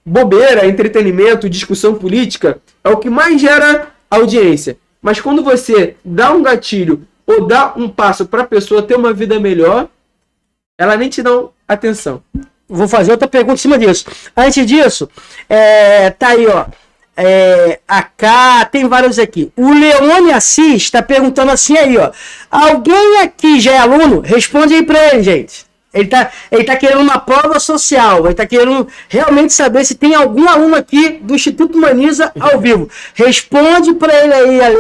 [0.05, 4.77] bobeira, entretenimento, discussão política é o que mais gera audiência.
[5.01, 9.13] Mas quando você dá um gatilho ou dá um passo para a pessoa ter uma
[9.13, 9.89] vida melhor,
[10.79, 11.31] ela nem te dá
[11.69, 12.23] atenção.
[12.69, 14.07] Vou fazer outra pergunta em cima disso.
[14.37, 15.09] Antes disso,
[15.49, 16.67] é, tá aí, ó.
[17.17, 19.53] É, a K, tem vários aqui.
[19.57, 22.11] O Leone Assis está perguntando assim aí, ó.
[22.51, 24.21] Alguém aqui já é aluno?
[24.21, 25.70] Responde aí pra ele, gente.
[25.93, 28.27] Ele tá, ele tá querendo uma prova social.
[28.27, 32.89] Ele tá querendo realmente saber se tem algum aluno aqui do Instituto Humaniza ao vivo.
[33.15, 34.79] Responde pra ele aí, Ale.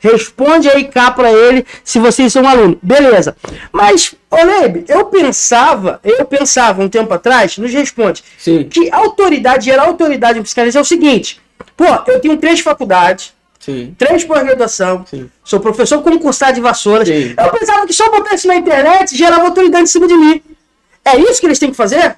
[0.00, 2.78] Responde aí cá pra ele se vocês são aluno.
[2.82, 3.36] Beleza.
[3.72, 8.64] Mas, ô Leib, eu pensava, eu pensava um tempo atrás, nos responde, Sim.
[8.64, 11.40] que autoridade, gerar autoridade em psicanálise é o seguinte.
[11.76, 13.32] Pô, eu tenho três faculdades,
[13.68, 13.94] Sim.
[13.98, 15.04] três pós-graduação,
[15.44, 17.06] sou professor concursado de vassouras.
[17.06, 17.34] Sim.
[17.38, 20.40] Eu pensava que só botar isso na internet gerava autoridade em cima de mim.
[21.04, 22.16] É isso que eles têm que fazer?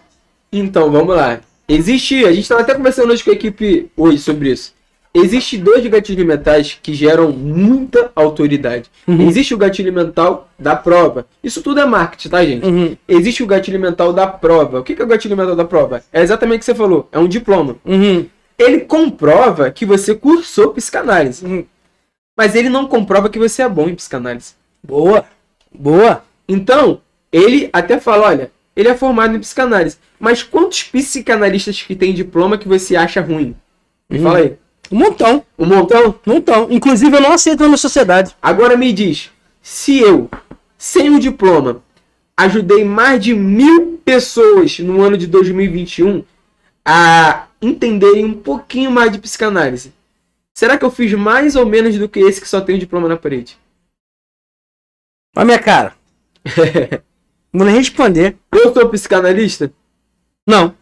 [0.53, 1.41] Então, vamos lá.
[1.69, 4.73] Existe, a gente estava até conversando hoje com a equipe hoje sobre isso.
[5.13, 8.89] Existe dois gatilhos mentais que geram muita autoridade.
[9.09, 9.29] Uhum.
[9.29, 11.27] Existe o gatilho mental da prova.
[11.43, 12.65] Isso tudo é marketing, tá, gente?
[12.65, 12.97] Uhum.
[13.09, 14.79] Existe o gatilho mental da prova.
[14.79, 16.05] O que que é o gatilho mental da prova?
[16.13, 17.09] É exatamente o que você falou.
[17.11, 17.75] É um diploma.
[17.85, 18.25] Uhum.
[18.61, 21.45] Ele comprova que você cursou psicanálise.
[21.47, 21.65] Uhum.
[22.37, 24.53] Mas ele não comprova que você é bom em psicanálise.
[24.83, 25.25] Boa.
[25.73, 26.23] Boa.
[26.47, 27.01] Então,
[27.33, 29.97] ele até fala, olha, ele é formado em psicanálise.
[30.19, 33.57] Mas quantos psicanalistas que tem diploma que você acha ruim?
[34.09, 34.23] Me Hum.
[34.23, 34.57] fala aí.
[34.93, 35.45] Um montão.
[35.59, 36.15] Um montão?
[36.27, 36.67] Um montão.
[36.71, 38.37] Inclusive, eu não aceito na minha sociedade.
[38.43, 39.31] Agora me diz,
[39.63, 40.29] se eu,
[40.77, 41.83] sem o diploma,
[42.37, 46.25] ajudei mais de mil pessoas no ano de 2021
[46.85, 49.93] a entenderem um pouquinho mais de psicanálise,
[50.55, 53.09] será que eu fiz mais ou menos do que esse que só tem o diploma
[53.09, 53.59] na parede?
[55.37, 55.95] Olha a minha cara.
[57.53, 58.37] Vou nem responder.
[58.53, 59.73] Eu sou psicanalista,
[60.47, 60.75] Não.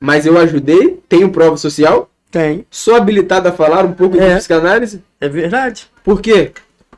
[0.00, 2.66] mas eu ajudei, tenho prova social, Tem.
[2.70, 4.30] sou habilitado a falar um pouco É.
[4.30, 5.02] de psicanálise.
[5.20, 5.90] É verdade.
[6.02, 6.52] Por quê?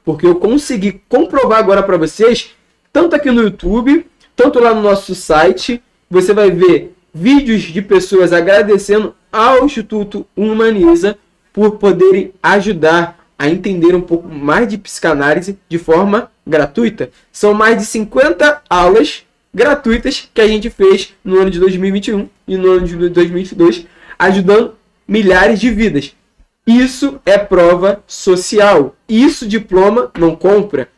[0.05, 2.51] Porque eu consegui comprovar agora para vocês,
[2.93, 8.33] tanto aqui no YouTube, tanto lá no nosso site, você vai ver vídeos de pessoas
[8.33, 11.19] agradecendo ao Instituto Humaniza
[11.53, 17.11] por poderem ajudar a entender um pouco mais de psicanálise de forma gratuita.
[17.31, 22.57] São mais de 50 aulas gratuitas que a gente fez no ano de 2021 e
[22.57, 23.87] no ano de 2022,
[24.19, 24.75] ajudando
[25.07, 26.15] milhares de vidas.
[26.67, 28.95] Isso é prova social.
[29.09, 30.89] Isso diploma não compra.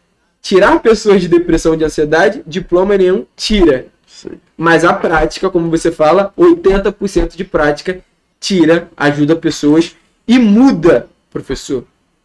[0.43, 3.87] Tirar pessoas de depressão e de ansiedade, diploma nenhum tira.
[4.57, 8.03] Mas a prática, como você fala, 80% de prática
[8.41, 9.95] tira, ajuda pessoas
[10.27, 11.85] e muda, professor,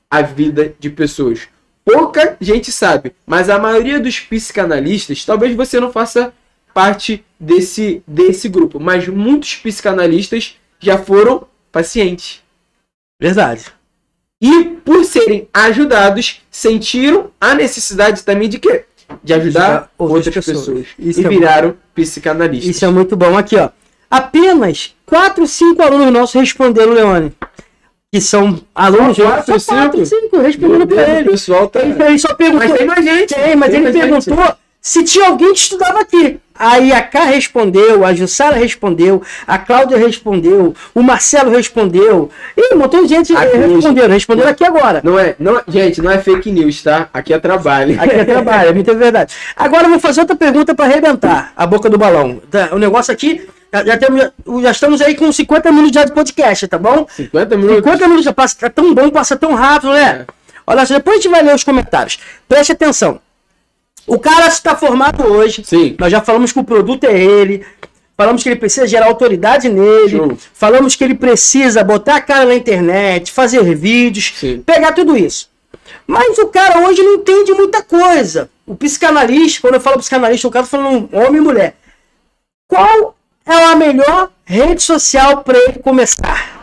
[0.09, 1.47] a vida de pessoas.
[1.83, 6.33] Pouca gente sabe, mas a maioria dos psicanalistas, talvez você não faça
[6.73, 12.41] parte desse, desse grupo, mas muitos psicanalistas já foram pacientes.
[13.19, 13.65] Verdade.
[14.41, 18.85] E por serem ajudados, sentiram a necessidade também de quê?
[19.23, 20.87] De ajudar outras, outras pessoas.
[20.87, 21.17] pessoas.
[21.17, 22.75] e é viraram psicanalistas.
[22.75, 23.37] Isso é muito bom.
[23.37, 23.69] Aqui, ó.
[24.09, 27.33] Apenas 4, 5 alunos nossos responderam, Leone.
[28.11, 29.17] Que são alunos.
[29.17, 30.05] 4, 5?
[30.05, 31.29] 5 responderam pra ele.
[31.29, 31.81] O pessoal tá.
[31.81, 32.67] Ele só perguntou.
[32.67, 33.35] Mas tem mais gente.
[33.35, 34.57] Tem, mas tem ele perguntou gente.
[34.81, 36.39] se tinha alguém que estudava aqui.
[36.57, 42.29] Aí a K respondeu, a Jussara respondeu, a Cláudia respondeu, o Marcelo respondeu.
[42.55, 45.01] E um montão de gente aqui respondeu, respondeu aqui agora.
[45.03, 47.09] Não é, não, gente, não é fake news, tá?
[47.13, 48.01] Aqui é trabalho.
[48.01, 49.35] Aqui é trabalho, é muita verdade.
[49.53, 52.41] Agora eu vou fazer outra pergunta para arrebentar a boca do balão.
[52.49, 53.45] Tá, o negócio aqui,
[53.83, 54.21] já, temos,
[54.61, 57.07] já estamos aí com 50 minutos já de podcast, tá bom?
[57.15, 57.77] 50 minutos?
[57.77, 60.25] 50 minutos já passa, tá tão bom, passa tão rápido, né?
[60.27, 60.33] É.
[60.67, 62.19] Olha só, depois a gente vai ler os comentários.
[62.47, 63.19] Preste atenção.
[64.07, 65.63] O cara está formado hoje.
[65.65, 65.95] Sim.
[65.99, 67.65] Nós já falamos que o produto é ele.
[68.17, 70.17] Falamos que ele precisa gerar autoridade nele.
[70.17, 70.37] Show.
[70.53, 74.63] Falamos que ele precisa botar a cara na internet, fazer vídeos, Sim.
[74.65, 75.49] pegar tudo isso.
[76.07, 78.49] Mas o cara hoje não entende muita coisa.
[78.65, 81.75] O psicanalista, quando eu falo psicanalista, o cara tá falando homem e mulher.
[82.67, 86.61] Qual é a melhor rede social para ele começar?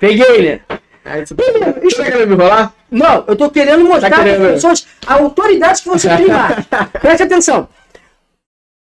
[0.00, 0.60] Peguei, né?
[1.04, 2.72] Aí você tá, tá querendo me enrolar?
[2.90, 6.64] Não, eu tô querendo mostrar tá para as pessoas a autoridade que você tem lá.
[7.00, 7.68] Preste atenção.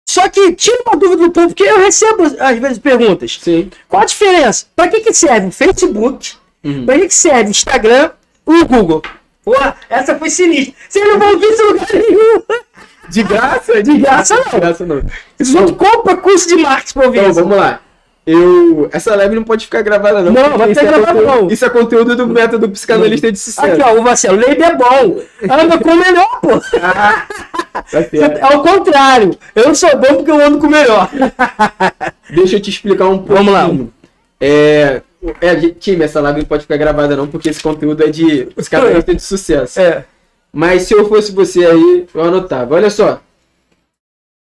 [0.09, 3.39] Só que tira uma dúvida do povo, porque eu recebo às vezes perguntas.
[3.41, 3.71] Sim.
[3.89, 4.67] Qual a diferença?
[4.75, 6.33] Para que, que serve o Facebook?
[6.65, 6.85] Uhum.
[6.85, 8.11] Para que, que serve o Instagram
[8.49, 9.03] e o Google?
[9.45, 9.55] Pô,
[9.89, 10.75] essa foi sinistra.
[10.89, 12.43] Vocês não vão ver isso em lugar nenhum.
[13.11, 13.83] De graça?
[13.83, 14.45] De graça não.
[14.45, 15.03] De graça não.
[15.39, 17.81] Isso não compra curso de marketing para ouvir então, vamos lá.
[18.27, 18.89] Eu.
[18.93, 20.33] Essa live não pode ficar gravada, não.
[20.33, 21.49] Não, vai ficar é gravada, não.
[21.51, 23.67] Isso é conteúdo do método psicanalista de sucesso.
[23.67, 25.21] Aqui, ó, o Marcelo, Leite é bom.
[25.43, 26.61] Anda com o melhor, pô.
[26.81, 27.27] Ah,
[27.93, 29.37] é o contrário.
[29.55, 31.11] Eu não sou bom porque eu ando com o melhor.
[32.31, 33.35] Deixa eu te explicar um pouco.
[33.35, 33.69] Vamos lá.
[34.41, 35.03] É,
[35.41, 39.15] é, time, essa live não pode ficar gravada, não, porque esse conteúdo é de psicanalista
[39.15, 39.81] de sucesso.
[39.81, 40.05] É.
[40.53, 42.75] Mas se eu fosse você aí, eu anotava.
[42.75, 43.23] Olha só.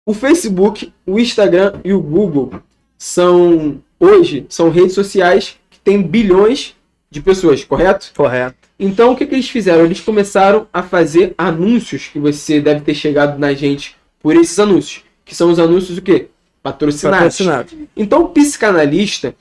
[0.04, 2.54] O Facebook, o Instagram e o Google
[2.98, 6.74] são hoje são redes sociais que têm bilhões
[7.08, 8.10] de pessoas, correto?
[8.16, 8.56] Correto.
[8.78, 9.84] Então o que, que eles fizeram?
[9.84, 15.04] Eles começaram a fazer anúncios que você deve ter chegado na gente por esses anúncios,
[15.24, 16.28] que são os anúncios o quê?
[16.62, 17.38] Patrocinados.
[17.38, 17.88] Patrocinado.
[17.96, 19.36] Então o psicanalista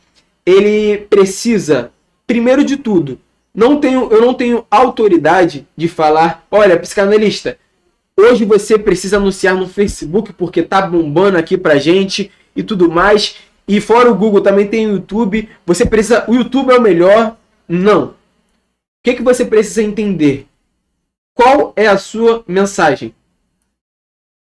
[0.45, 1.91] ele precisa
[2.27, 3.19] primeiro de tudo
[3.53, 7.57] não tenho, eu não tenho autoridade de falar, olha, psicanalista,
[8.17, 13.37] hoje você precisa anunciar no Facebook porque tá bombando aqui pra gente e tudo mais.
[13.67, 15.49] E fora o Google também tem o YouTube.
[15.65, 16.29] Você precisa.
[16.29, 17.37] O YouTube é o melhor?
[17.67, 18.07] Não.
[18.07, 18.13] O
[19.03, 20.47] que, que você precisa entender?
[21.33, 23.15] Qual é a sua mensagem?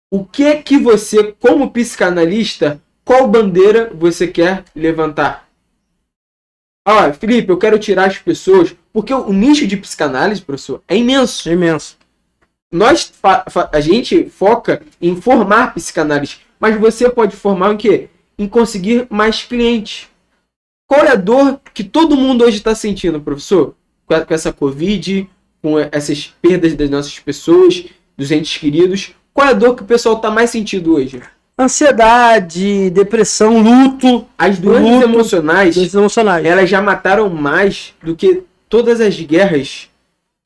[0.10, 5.50] O que que você, como psicanalista, qual bandeira você quer levantar?
[6.85, 8.75] Ah, Felipe, eu quero tirar as pessoas.
[8.91, 11.47] Porque o nicho de psicanálise, professor, é imenso.
[11.47, 11.97] É imenso.
[12.71, 13.13] Nós,
[13.71, 16.37] a gente foca em formar psicanálise.
[16.59, 18.09] Mas você pode formar o quê?
[18.41, 20.07] em conseguir mais clientes.
[20.87, 23.75] Qual é a dor que todo mundo hoje está sentindo, professor?
[24.05, 25.29] Com essa Covid,
[25.61, 27.85] com essas perdas das nossas pessoas,
[28.17, 29.13] dos entes queridos.
[29.33, 31.21] Qual é a dor que o pessoal está mais sentindo hoje?
[31.62, 34.26] Ansiedade, depressão, luto.
[34.38, 39.88] As doenças luto, emocionais, doenças emocionais, elas já mataram mais do que todas as guerras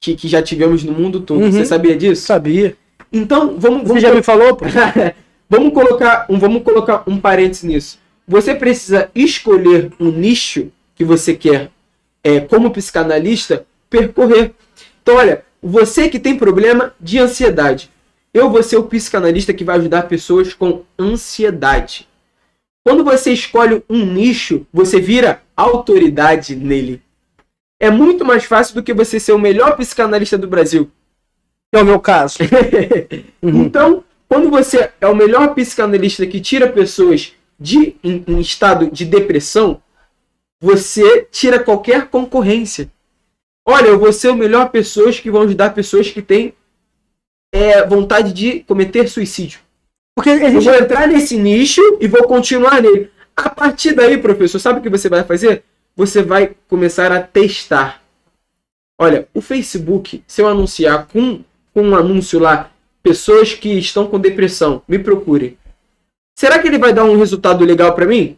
[0.02, 1.42] que, que já tivemos no mundo todo.
[1.42, 1.52] Uhum.
[1.52, 2.26] Você sabia disso?
[2.26, 2.76] Sabia.
[3.14, 3.88] Então, vamos.
[3.88, 4.66] Você já me falou, pô?
[5.48, 8.00] Vamos colocar um, vamos colocar um parênteses nisso.
[8.28, 11.70] Você precisa escolher um nicho que você quer,
[12.24, 14.54] é, como psicanalista, percorrer.
[15.04, 17.92] Então, olha, você que tem problema de ansiedade,
[18.36, 22.06] eu vou ser o psicanalista que vai ajudar pessoas com ansiedade.
[22.86, 27.02] Quando você escolhe um nicho, você vira autoridade nele.
[27.80, 30.92] É muito mais fácil do que você ser o melhor psicanalista do Brasil.
[31.74, 32.40] É o meu caso.
[33.42, 39.06] Então, quando você é o melhor psicanalista que tira pessoas de, em, em estado de
[39.06, 39.82] depressão,
[40.60, 42.92] você tira qualquer concorrência.
[43.66, 46.54] Olha, eu vou ser o melhor pessoas que vão ajudar pessoas que têm
[47.52, 49.60] é, vontade de cometer suicídio.
[50.16, 53.12] Porque eu vou entrar nesse nicho e vou continuar nele.
[53.36, 55.64] A partir daí, professor, sabe o que você vai fazer?
[55.96, 58.02] Você vai começar a testar.
[58.98, 62.72] Olha, o Facebook, se eu anunciar com, com um anúncio lá,
[63.04, 65.58] pessoas que estão com depressão, me procurem.
[66.34, 68.38] Será que ele vai dar um resultado legal para mim?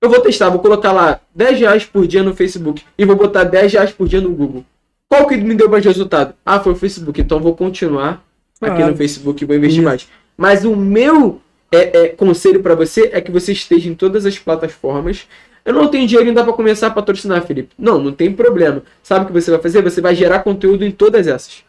[0.00, 3.44] Eu vou testar, vou colocar lá 10 reais por dia no Facebook e vou botar
[3.44, 4.64] 10 reais por dia no Google.
[5.08, 6.34] Qual que me deu mais resultado?
[6.44, 7.20] Ah, foi o Facebook.
[7.20, 8.22] Então vou continuar
[8.60, 10.08] aqui no Facebook vou investir mais.
[10.36, 11.40] Mas o meu
[11.70, 15.26] é, é, conselho para você é que você esteja em todas as plataformas.
[15.64, 17.74] Eu não tenho dinheiro ainda para começar a patrocinar, Felipe.
[17.78, 18.82] Não, não tem problema.
[19.02, 19.82] Sabe o que você vai fazer?
[19.82, 21.64] Você vai gerar conteúdo em todas essas.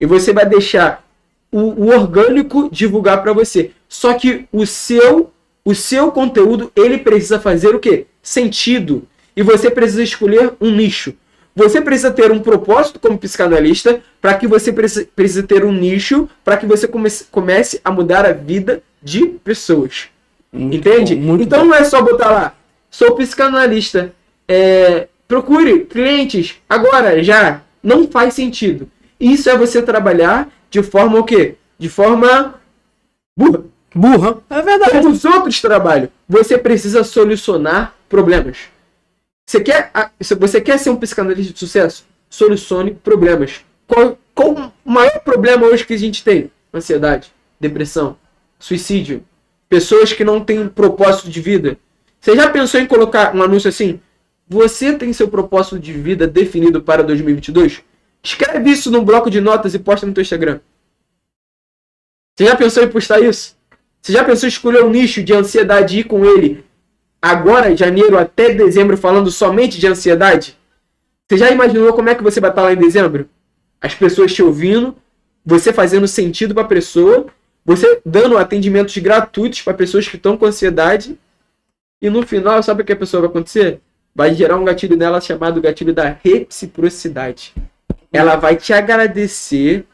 [0.00, 1.04] E você vai deixar
[1.50, 3.72] o, o orgânico divulgar para você.
[3.88, 5.30] Só que o seu
[5.64, 8.06] o seu conteúdo ele precisa fazer o que?
[8.22, 9.08] Sentido.
[9.34, 11.14] E você precisa escolher um nicho.
[11.54, 16.56] Você precisa ter um propósito como psicanalista para que você precisa ter um nicho para
[16.56, 20.08] que você comece, comece a mudar a vida de pessoas.
[20.52, 21.14] Muito Entende?
[21.14, 21.66] Bom, então bom.
[21.66, 22.54] não é só botar lá,
[22.90, 24.12] sou psicanalista,
[24.48, 27.62] é, procure clientes agora, já.
[27.82, 28.88] Não faz sentido.
[29.20, 31.56] Isso é você trabalhar de forma o quê?
[31.78, 32.54] De forma
[33.36, 33.64] burra.
[33.94, 34.38] Burra.
[34.50, 34.90] É verdade.
[34.90, 36.08] Como os outros trabalham.
[36.28, 38.56] Você precisa solucionar problemas.
[39.46, 39.92] Você quer,
[40.38, 42.04] você quer ser um psicanalista de sucesso?
[42.30, 43.64] Solucione problemas.
[43.86, 46.50] Qual, qual o maior problema hoje que a gente tem?
[46.72, 48.16] Ansiedade, depressão,
[48.58, 49.22] suicídio,
[49.68, 51.78] pessoas que não têm um propósito de vida.
[52.20, 54.00] Você já pensou em colocar um anúncio assim?
[54.48, 57.82] Você tem seu propósito de vida definido para 2022?
[58.22, 60.60] Escreve isso num bloco de notas e posta no teu Instagram.
[62.34, 63.56] Você já pensou em postar isso?
[64.00, 66.64] Você já pensou em escolher um nicho de ansiedade e ir com ele
[67.30, 70.58] agora, janeiro até dezembro, falando somente de ansiedade?
[71.28, 73.28] Você já imaginou como é que você vai estar lá em dezembro?
[73.80, 74.96] As pessoas te ouvindo,
[75.44, 77.26] você fazendo sentido para a pessoa
[77.64, 81.18] você dando atendimentos gratuitos para pessoas que estão com ansiedade.
[82.02, 83.80] E no final, sabe o que a pessoa vai acontecer?
[84.14, 87.54] Vai gerar um gatilho nela chamado gatilho da reciprocidade.
[88.12, 89.86] Ela vai te agradecer,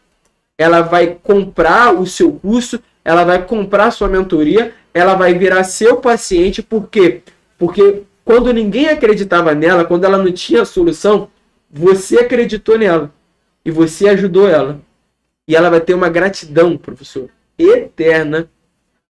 [0.59, 5.97] ela vai comprar o seu curso, ela vai comprar sua mentoria, ela vai virar seu
[5.97, 7.23] paciente, por quê?
[7.59, 11.29] Porque quando ninguém acreditava nela, quando ela não tinha solução,
[11.71, 13.13] você acreditou nela
[13.65, 14.81] e você ajudou ela.
[15.49, 18.49] E ela vai ter uma gratidão, professor eterna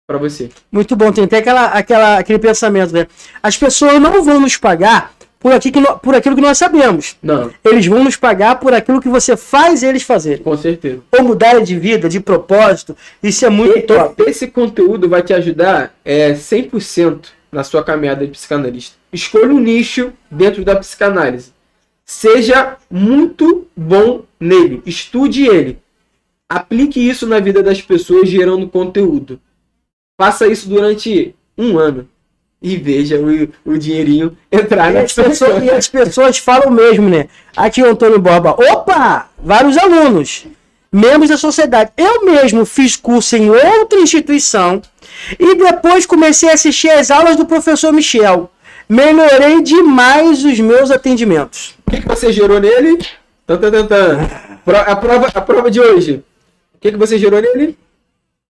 [0.07, 0.49] para você.
[0.71, 3.07] Muito bom, tem até aquela, aquela, aquele pensamento, né?
[3.43, 7.15] As pessoas não vão nos pagar por, aqui que, por aquilo que nós sabemos.
[7.23, 7.49] Não.
[7.63, 10.43] Eles vão nos pagar por aquilo que você faz eles fazerem.
[10.43, 11.01] Com certeza.
[11.17, 12.95] Ou mudar de vida, de propósito.
[13.23, 14.21] Isso é muito e, top.
[14.23, 18.97] Esse conteúdo vai te ajudar é, 100% na sua caminhada de psicanalista.
[19.13, 21.53] Escolha um nicho dentro da psicanálise.
[22.05, 24.81] Seja muito bom nele.
[24.85, 25.79] Estude ele.
[26.49, 29.39] Aplique isso na vida das pessoas gerando conteúdo.
[30.19, 32.09] Faça isso durante um ano
[32.61, 35.63] e veja o, o dinheirinho entrar nas pessoas.
[35.63, 37.27] E as pessoas falam mesmo, né?
[37.55, 38.51] Aqui o Antônio Borba.
[38.51, 39.29] Opa!
[39.41, 40.45] Vários alunos,
[40.91, 41.91] membros da sociedade.
[41.97, 44.81] Eu mesmo fiz curso em outra instituição
[45.39, 48.49] e depois comecei a assistir as aulas do professor Michel.
[48.87, 51.75] Melhorei demais os meus atendimentos.
[51.87, 52.97] O que, que você gerou nele?
[53.45, 54.19] Tan, tan, tan.
[54.65, 56.23] A, prova, a prova de hoje.
[56.75, 57.77] O que, que você gerou nele?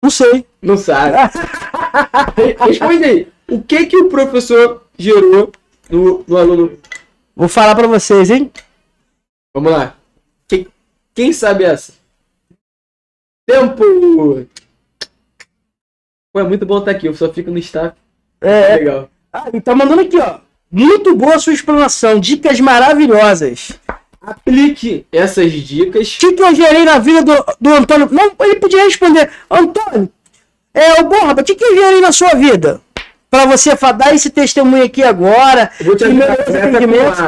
[0.02, 0.46] Não sei.
[0.62, 1.16] Não sabe.
[2.64, 3.28] Responde aí.
[3.50, 5.50] O que que o professor gerou
[5.90, 6.78] no, no aluno?
[7.34, 8.50] Vou falar para vocês, hein?
[9.52, 9.96] Vamos lá.
[10.46, 10.68] Quem,
[11.12, 11.92] quem sabe essa?
[13.44, 14.46] Tempo!
[16.32, 17.08] Pô, é muito bom estar aqui.
[17.08, 17.96] Eu só fico no staff.
[18.40, 18.76] É.
[18.76, 19.10] Legal.
[19.32, 20.38] Ah, e tá mandando aqui, ó.
[20.70, 22.20] Muito boa a sua explanação.
[22.20, 23.72] Dicas maravilhosas.
[24.20, 26.16] Aplique essas dicas.
[26.22, 28.08] O que, eu gerei na vida do, do Antônio?
[28.12, 29.28] Não, ele podia responder.
[29.50, 30.08] Antônio,
[30.72, 32.80] é o Borba, o que, que eu gerei na sua vida?
[33.30, 35.70] Para você dar esse testemunho aqui agora.
[35.78, 36.36] Eu vou te ajudar.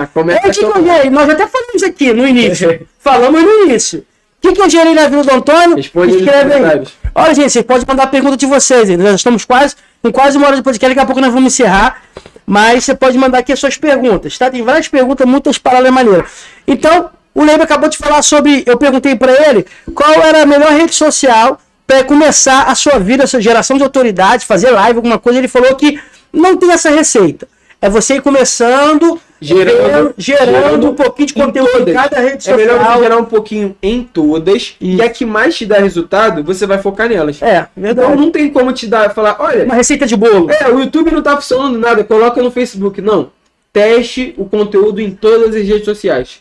[0.08, 1.10] Começa com é, que, que eu gerei?
[1.10, 2.86] Nós até falamos aqui no início.
[2.98, 4.00] falamos no início.
[4.00, 4.04] O
[4.48, 5.76] que, que eu gerei na vida do Antônio?
[5.76, 6.82] Responde Escreve aí.
[7.14, 8.88] Olha, gente, vocês podem mandar a pergunta de vocês.
[8.98, 10.88] Nós estamos quase com quase uma hora de podcast.
[10.88, 12.02] Daqui a pouco nós vamos encerrar.
[12.44, 14.50] Mas você pode mandar aqui as suas perguntas, tá?
[14.50, 16.28] Tem várias perguntas, muitas paralelas maneiras.
[16.66, 18.64] Então, o Lembra acabou de falar sobre.
[18.66, 23.24] Eu perguntei para ele qual era a melhor rede social para começar a sua vida,
[23.24, 25.38] a sua geração de autoridade, fazer live, alguma coisa.
[25.38, 26.00] Ele falou que
[26.32, 27.46] não tem essa receita.
[27.80, 32.60] É você ir começando, gerando, gerando, gerando um pouquinho de conteúdo em cada rede social.
[32.60, 34.76] É melhor você gerar um pouquinho em todas.
[34.80, 37.42] E a que mais te dá resultado, você vai focar nelas.
[37.42, 38.08] É, verdade.
[38.08, 39.64] Então não tem como te dar, falar, olha.
[39.64, 40.48] Uma receita de bolo.
[40.48, 43.00] É, o YouTube não tá funcionando nada, coloca no Facebook.
[43.00, 43.32] Não.
[43.72, 46.40] Teste o conteúdo em todas as redes sociais.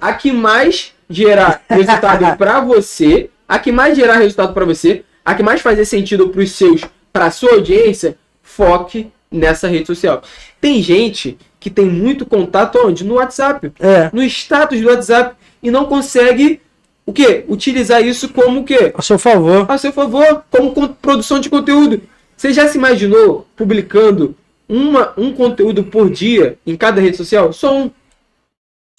[0.00, 5.34] A que mais gerar resultado para você, a que mais gerar resultado para você, a
[5.34, 6.82] que mais fazer sentido para os seus,
[7.12, 10.22] para sua audiência, foque nessa rede social.
[10.60, 13.04] Tem gente que tem muito contato onde?
[13.04, 13.72] No WhatsApp.
[13.80, 14.10] É.
[14.12, 16.60] No status do WhatsApp e não consegue
[17.04, 17.44] o quê?
[17.48, 18.92] Utilizar isso como o quê?
[18.94, 19.64] A seu favor.
[19.68, 22.02] A seu favor, como produção de conteúdo.
[22.36, 24.36] Você já se imaginou publicando
[24.68, 27.52] uma, um conteúdo por dia em cada rede social?
[27.52, 27.90] Só um.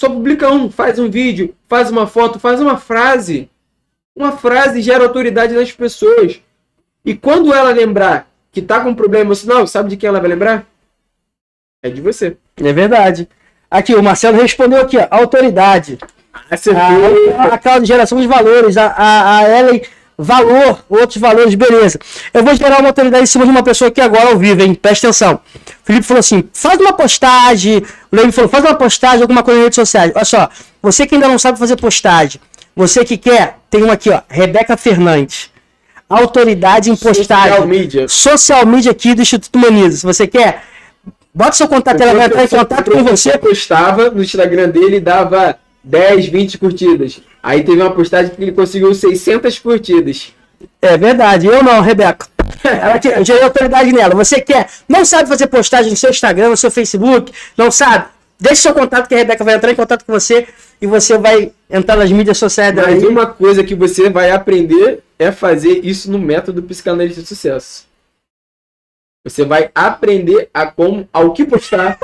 [0.01, 3.49] Só publica um, faz um vídeo, faz uma foto, faz uma frase.
[4.19, 6.41] Uma frase gera autoridade nas pessoas.
[7.05, 10.29] E quando ela lembrar que tá com um problema emocional, sabe de quem ela vai
[10.29, 10.65] lembrar?
[11.81, 12.35] É de você.
[12.57, 13.29] É verdade.
[13.71, 15.97] Aqui, o Marcelo respondeu aqui, ó, autoridade.
[16.51, 16.81] Acertou.
[17.37, 19.81] A, a causa de geração de valores, a, a, a Ellen,
[20.17, 21.97] valor, outros valores, beleza.
[22.33, 24.75] Eu vou gerar uma autoridade em cima de uma pessoa aqui agora ao vivo, hein?
[24.75, 25.35] Presta atenção.
[25.35, 27.77] O Felipe falou assim: faz uma postagem.
[28.11, 30.11] O Leandro falou: faz uma postagem, alguma coisa nas redes sociais.
[30.13, 30.49] Olha só,
[30.81, 32.41] você que ainda não sabe fazer postagem,
[32.79, 35.49] você que quer, tem uma aqui, ó, Rebeca Fernandes.
[36.07, 37.49] Autoridade em postagem.
[37.49, 38.07] Social media.
[38.07, 39.97] Social media aqui do Instituto Maniza.
[39.97, 40.63] Se você quer,
[41.35, 43.37] bota seu contato, ela vai entrar em contato com você.
[43.37, 47.19] postava no Instagram dele e dava 10, 20 curtidas.
[47.43, 50.33] Aí teve uma postagem que ele conseguiu 600 curtidas.
[50.81, 52.27] É verdade, eu não, Rebeca.
[52.63, 54.15] Ela eu gerei autoridade nela.
[54.15, 58.05] Você quer, não sabe fazer postagem no seu Instagram, no seu Facebook, não sabe?
[58.39, 60.47] Deixe seu contato que a Rebeca vai entrar em contato com você
[60.81, 62.89] e você vai entrar nas mídias sociais dela.
[62.89, 63.09] Mas aí.
[63.09, 67.85] uma coisa que você vai aprender é fazer isso no método psicanalista de sucesso.
[69.25, 71.99] Você vai aprender a como, ao que postar.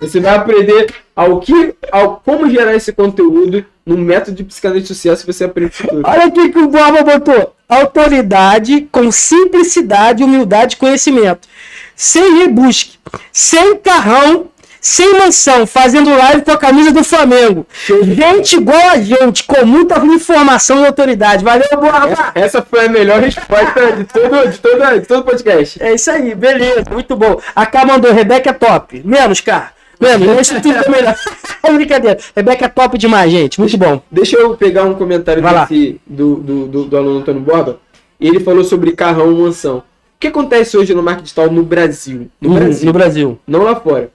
[0.00, 4.96] Você vai aprender ao que, ao como gerar esse conteúdo no método de psicanalista de
[4.96, 5.26] sucesso.
[5.26, 6.02] Você aprende tudo.
[6.04, 7.54] Olha aqui que o Borba botou.
[7.68, 11.48] Autoridade com simplicidade, humildade e conhecimento.
[11.94, 12.98] Sem rebusque,
[13.32, 14.48] sem carrão,
[14.80, 17.66] sem mansão, fazendo live com a camisa do Flamengo.
[18.02, 21.44] Gente igual a gente, com muita informação e autoridade.
[21.44, 22.32] Valeu, Borba!
[22.34, 25.82] Essa foi a melhor resposta de todo, de todo, de todo podcast.
[25.82, 27.40] É isso aí, beleza, muito bom.
[27.54, 29.02] A K mandou, Rebeca é top.
[29.04, 29.72] Menos, cara.
[30.00, 31.16] Menos, deixa tudo tá melhor.
[31.60, 32.18] É brincadeira.
[32.36, 33.58] Rebeca é top demais, gente.
[33.58, 34.00] Muito bom.
[34.10, 37.80] Deixa eu pegar um comentário desse, do, do, do, do aluno Antônio Borba.
[38.20, 39.78] Ele falou sobre carrão mansão.
[39.78, 39.82] O
[40.20, 42.28] que acontece hoje no marketing digital no Brasil?
[42.40, 42.86] No Brasil.
[42.86, 43.38] No Brasil.
[43.46, 44.10] não lá fora.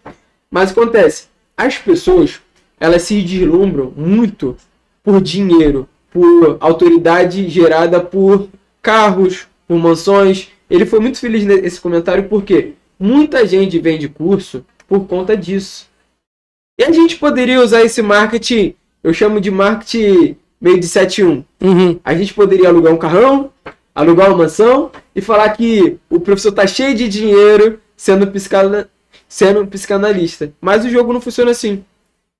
[0.53, 2.39] Mas acontece, as pessoas,
[2.79, 4.55] elas se deslumbram muito
[5.03, 8.47] por dinheiro, por autoridade gerada por
[8.79, 10.49] carros, por mansões.
[10.69, 15.87] Ele foi muito feliz nesse comentário porque muita gente vende curso por conta disso.
[16.79, 21.43] E a gente poderia usar esse marketing, eu chamo de marketing meio de 7-1.
[21.63, 21.99] Uhum.
[22.03, 23.51] A gente poderia alugar um carrão,
[23.95, 28.87] alugar uma mansão e falar que o professor tá cheio de dinheiro sendo, psicana...
[29.33, 30.53] sendo psicanalista.
[30.61, 31.83] Mas o jogo não funciona assim.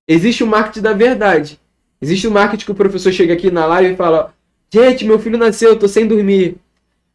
[0.07, 1.59] Existe o marketing da verdade.
[1.99, 4.31] Existe o marketing que o professor chega aqui na live e fala:
[4.71, 6.55] Gente, meu filho nasceu, eu tô sem dormir.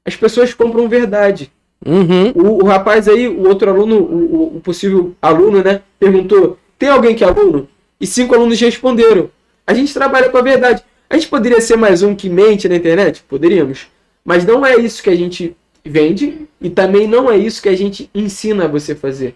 [0.05, 1.53] As pessoas compram verdade.
[1.87, 2.31] Uhum.
[2.35, 6.89] O, o rapaz aí, o outro aluno, o, o- o possível aluno, né, perguntou: tem
[6.89, 7.69] alguém que é aluno?
[8.01, 9.31] E cinco alunos responderam.
[9.65, 10.83] A gente trabalha com a verdade.
[11.09, 13.23] A gente poderia ser mais um que mente na internet?
[13.29, 13.87] Poderíamos.
[14.25, 17.77] Mas não é isso que a gente vende e também não é isso que a
[17.77, 19.35] gente ensina a você fazer.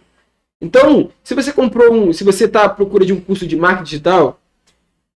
[0.63, 3.85] Então, se você comprou um, se você está à procura de um curso de marketing
[3.85, 4.41] digital,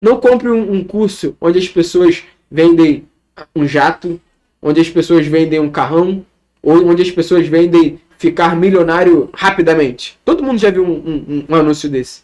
[0.02, 3.06] não compre um, um curso onde as pessoas vendem
[3.54, 4.20] um jato,
[4.60, 6.26] onde as pessoas vendem um carrão,
[6.60, 10.18] ou onde as pessoas vendem ficar milionário rapidamente.
[10.24, 12.22] Todo mundo já viu um, um- um anúncio desse.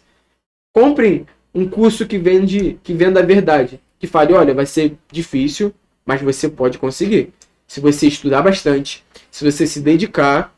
[0.75, 5.73] Compre um curso que vende, que venda a verdade, que fale, olha, vai ser difícil,
[6.05, 7.31] mas você pode conseguir.
[7.65, 9.01] Se você estudar bastante,
[9.31, 10.53] se você se dedicar,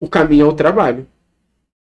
[0.00, 1.04] o caminho é o trabalho.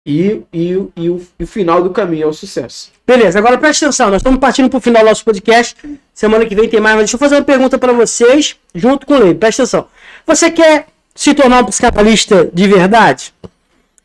[0.08, 2.89] E, e, e, o, e o final do caminho é o sucesso.
[3.05, 5.76] Beleza, agora presta atenção, nós estamos partindo para o final do nosso podcast.
[6.14, 9.16] Semana que vem tem mais, mas deixa eu fazer uma pergunta para vocês, junto com
[9.16, 9.36] o Lei.
[9.36, 9.88] Presta atenção.
[10.26, 13.34] Você quer se tornar um psicanalista de verdade?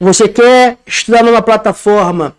[0.00, 2.34] Você quer estudar numa plataforma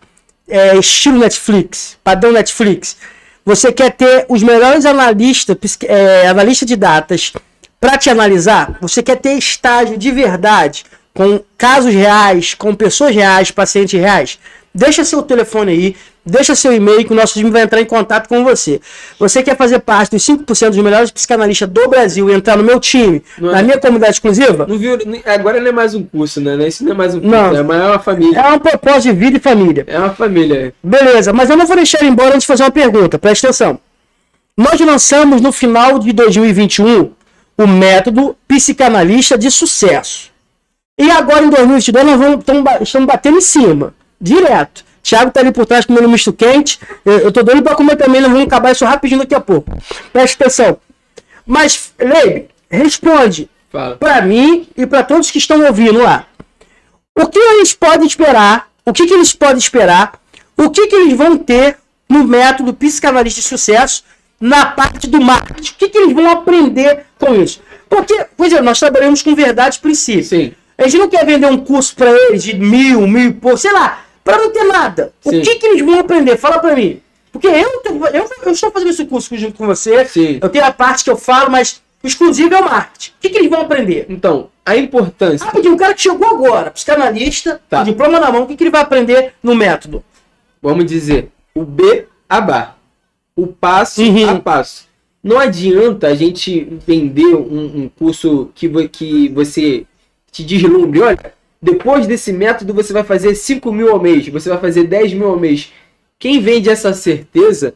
[0.46, 2.98] é, estilo Netflix, padrão Netflix?
[3.46, 7.32] Você quer ter os melhores analistas, é, analistas de datas
[7.80, 8.76] para te analisar?
[8.82, 10.84] Você quer ter estágio de verdade,
[11.14, 14.38] com casos reais, com pessoas reais, pacientes reais?
[14.74, 15.96] Deixa seu telefone aí,
[16.26, 18.80] deixa seu e-mail que o nosso time vai entrar em contato com você.
[19.20, 22.80] Você quer fazer parte dos 5% dos melhores psicanalistas do Brasil e entrar no meu
[22.80, 24.66] time, Não é- na minha comunidade exclusiva?
[24.68, 24.98] Não viu?
[25.24, 26.66] Agora não é mais um curso, né?
[26.66, 27.56] Isso não é mais um curso, Não.
[27.56, 28.36] é mais uma família.
[28.40, 29.84] É um propósito de vida e família.
[29.86, 30.74] É uma família.
[30.82, 33.16] Beleza, mas eu não vou deixar ele embora antes de fazer uma pergunta.
[33.16, 33.78] Presta atenção.
[34.56, 37.12] Nós lançamos no final de 2021
[37.56, 40.33] o método psicanalista de sucesso.
[40.98, 44.84] E agora em 2022 nós vamos, tamo estamos batendo em cima, direto.
[45.02, 46.80] Thiago tá ali por trás comendo misto quente.
[47.04, 49.70] Eu, eu tô doido pra comer também, nós vamos acabar isso rapidinho daqui a pouco.
[50.12, 50.78] Presta atenção.
[51.46, 53.50] Mas, Leib, responde
[53.98, 56.26] para mim e para todos que estão ouvindo lá.
[57.16, 58.68] O que eles podem esperar?
[58.84, 60.18] O que, que eles podem esperar?
[60.56, 61.76] O que, que eles vão ter
[62.08, 64.04] no método psicanalista de sucesso
[64.40, 65.72] na parte do marketing?
[65.72, 67.60] O que, que eles vão aprender com isso?
[67.88, 70.28] Porque, por exemplo, nós trabalhamos com verdades e princípios.
[70.28, 70.54] Sim.
[70.76, 73.72] A gente não quer vender um curso para eles de mil, mil e pouco, sei
[73.72, 75.12] lá, para não ter nada.
[75.20, 75.38] Sim.
[75.40, 76.36] O que, que eles vão aprender?
[76.36, 77.00] Fala para mim.
[77.32, 80.04] Porque eu, eu, eu estou fazendo esse curso junto com você.
[80.04, 80.38] Sim.
[80.40, 83.10] Eu tenho a parte que eu falo, mas exclusivo é o marketing.
[83.10, 84.06] O que, que eles vão aprender?
[84.08, 85.44] Então, a importância.
[85.46, 87.78] Rapidinho, o cara que chegou agora, psicanalista, Tá.
[87.78, 90.02] com diploma na mão, o que, que ele vai aprender no método?
[90.62, 92.78] vamos dizer, o B a bar.
[93.36, 94.30] O passo Uhum.
[94.30, 94.86] a passo.
[95.22, 99.84] Não adianta a gente vender um, um curso que, que você
[100.34, 101.00] te deslumbre.
[101.00, 101.32] Olha,
[101.62, 105.28] depois desse método você vai fazer 5 mil ao mês, você vai fazer 10 mil
[105.28, 105.72] ao mês.
[106.18, 107.74] Quem vende essa certeza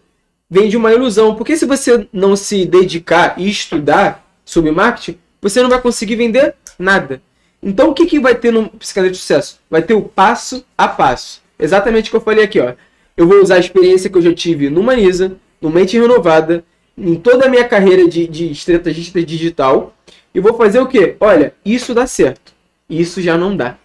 [0.50, 1.34] vende uma ilusão.
[1.34, 6.54] Porque se você não se dedicar e estudar sobre marketing, você não vai conseguir vender
[6.78, 7.22] nada.
[7.62, 9.60] Então o que, que vai ter no psicanalista de sucesso?
[9.70, 11.42] Vai ter o passo a passo.
[11.58, 12.74] Exatamente o que eu falei aqui, ó.
[13.16, 16.64] Eu vou usar a experiência que eu já tive no Manisa, no Mente Renovada,
[16.96, 19.92] em toda a minha carreira de, de estrategista digital.
[20.34, 21.16] E vou fazer o quê?
[21.20, 22.52] Olha, isso dá certo.
[22.88, 23.76] Isso já não dá.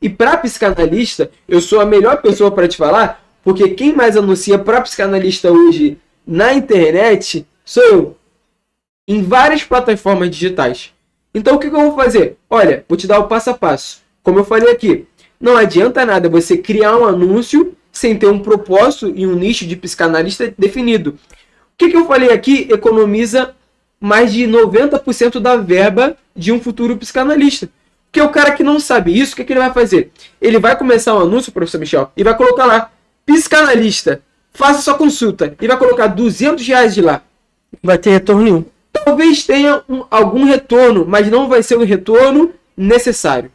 [0.00, 4.58] E para psicanalista, eu sou a melhor pessoa para te falar, porque quem mais anuncia
[4.58, 8.16] para psicanalista hoje na internet sou eu.
[9.06, 10.92] Em várias plataformas digitais.
[11.34, 12.36] Então o que, que eu vou fazer?
[12.50, 14.02] Olha, vou te dar o passo a passo.
[14.22, 15.06] Como eu falei aqui,
[15.40, 19.76] não adianta nada você criar um anúncio sem ter um propósito e um nicho de
[19.76, 21.10] psicanalista definido.
[21.10, 21.16] O
[21.76, 23.54] que, que eu falei aqui economiza
[24.02, 27.68] mais de 90% da verba de um futuro psicanalista.
[28.10, 30.10] Porque o cara que não sabe isso, o que, que ele vai fazer?
[30.40, 32.90] Ele vai começar um anúncio, professor Michel, e vai colocar lá,
[33.24, 34.20] psicanalista,
[34.52, 37.22] faça sua consulta, e vai colocar 200 reais de lá.
[37.82, 38.64] Vai ter retorno nenhum.
[38.92, 43.50] Talvez tenha um- algum retorno, mas não vai ser o retorno necessário.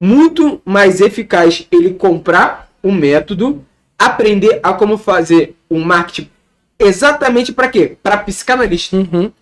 [0.00, 3.64] Muito mais eficaz ele comprar o método,
[3.98, 6.30] aprender a como fazer um marketing
[6.78, 7.96] exatamente para quê?
[8.02, 8.96] Para psicanalista.
[8.96, 9.32] Uhum.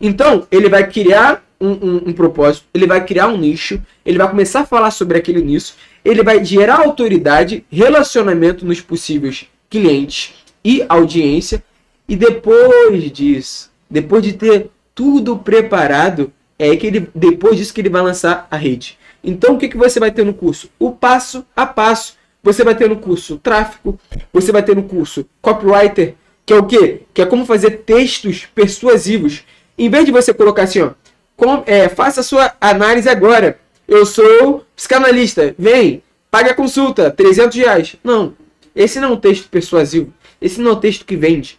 [0.00, 4.28] Então, ele vai criar um, um- um propósito, ele vai criar um nicho, ele vai
[4.28, 5.74] começar a falar sobre aquele nicho,
[6.04, 10.34] ele vai gerar autoridade, relacionamento nos possíveis clientes
[10.64, 11.62] e audiência,
[12.08, 17.88] e depois disso, depois de ter tudo preparado, é que ele, depois disso que ele
[17.90, 18.98] vai lançar a rede.
[19.24, 20.70] Então, o que, que você vai ter no curso?
[20.78, 22.14] O passo a passo.
[22.42, 23.98] Você vai ter no curso tráfego,
[24.32, 26.14] você vai ter no curso copywriter,
[26.46, 27.00] que é o quê?
[27.12, 29.42] Que é como fazer textos persuasivos.
[29.78, 30.90] Em vez de você colocar assim, ó,
[31.36, 33.58] com- é, faça a sua análise agora.
[33.86, 37.96] Eu sou psicanalista, vem, pague a consulta, 300 reais.
[38.02, 38.34] Não,
[38.74, 40.12] esse não é um texto persuasivo.
[40.40, 41.58] Esse não é um texto que vende.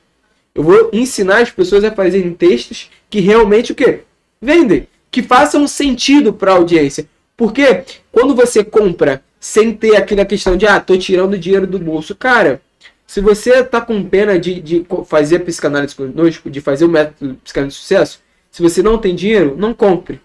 [0.54, 4.02] Eu vou ensinar as pessoas a fazerem textos que realmente o quê?
[4.42, 7.08] Vendem, que façam sentido para a audiência.
[7.36, 12.16] Porque quando você compra sem ter aquela questão de ah, tô tirando dinheiro do bolso,
[12.16, 12.62] cara,
[13.08, 17.78] se você tá com pena de, de fazer psicanálise conosco, de fazer o método psicanálise
[17.78, 20.20] de sucesso, se você não tem dinheiro, não compre.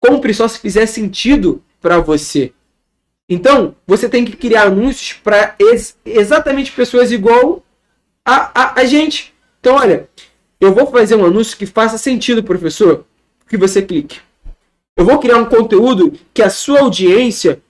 [0.00, 2.52] Compre só se fizer sentido para você.
[3.28, 5.54] Então, você tem que criar anúncios para
[6.04, 7.64] exatamente pessoas igual
[8.24, 9.32] a, a, a gente.
[9.60, 10.08] Então, olha,
[10.60, 13.06] eu vou fazer um anúncio que faça sentido, professor,
[13.48, 14.18] que você clique.
[14.96, 17.62] Eu vou criar um conteúdo que a sua audiência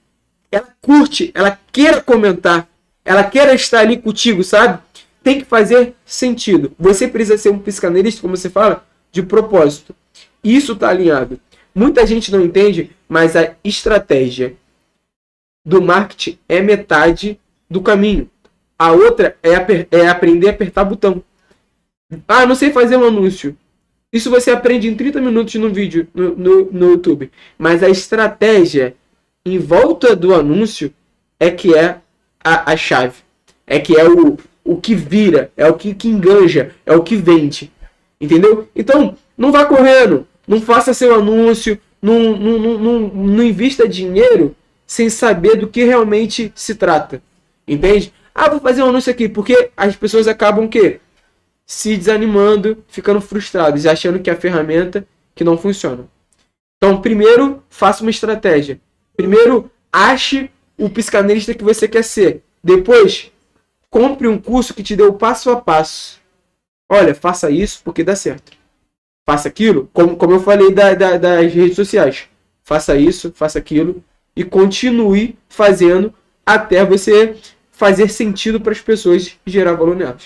[0.51, 2.69] ela curte, ela queira comentar,
[3.05, 4.81] ela queira estar ali contigo, sabe?
[5.23, 6.73] Tem que fazer sentido.
[6.79, 9.95] Você precisa ser um psicanalista, como você fala, de propósito.
[10.43, 11.41] Isso está alinhado.
[11.75, 14.55] Muita gente não entende, mas a estratégia
[15.65, 18.31] do marketing é metade do caminho.
[18.79, 19.53] A outra é,
[19.91, 21.23] é aprender a apertar botão.
[22.29, 23.57] Ah, não sei fazer um anúncio.
[24.13, 27.31] Isso você aprende em 30 minutos no vídeo no, no, no YouTube.
[27.59, 28.95] Mas a estratégia
[29.45, 30.93] em volta do anúncio
[31.41, 32.01] é que é
[32.45, 33.17] a, a chave.
[33.67, 37.17] É que é o, o que vira, é o que, que enganja, é o que
[37.17, 37.73] vende.
[38.21, 38.69] Entendeu?
[38.77, 40.27] Então, não vá correndo.
[40.47, 41.79] Não faça seu anúncio.
[42.01, 44.55] Não, não, não, não, não invista dinheiro
[44.87, 47.23] sem saber do que realmente se trata.
[47.67, 48.13] Entende?
[48.35, 51.01] Ah, vou fazer um anúncio aqui, porque as pessoas acabam o quê?
[51.67, 56.07] Se desanimando, ficando frustradas achando que é a ferramenta que não funciona.
[56.77, 58.79] Então, primeiro, faça uma estratégia.
[59.17, 62.43] Primeiro, ache o psicanalista que você quer ser.
[62.63, 63.31] Depois,
[63.91, 66.19] compre um curso que te dê o passo a passo.
[66.89, 68.53] Olha, faça isso porque dá certo.
[69.27, 72.25] Faça aquilo, como, como eu falei da, da- das redes sociais.
[72.63, 74.03] Faça isso, faça aquilo
[74.37, 76.13] e continue fazendo
[76.45, 77.37] até você
[77.71, 80.25] fazer sentido para as pessoas e gerar valor nelas.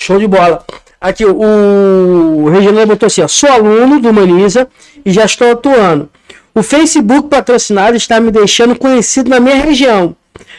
[0.00, 0.64] Show de bola.
[1.00, 4.68] Aqui, o Reginaldo botou assim: ó, sou aluno do Humaniza
[5.04, 6.08] e já estou atuando.
[6.54, 10.14] O Facebook patrocinado está me deixando conhecido na minha região.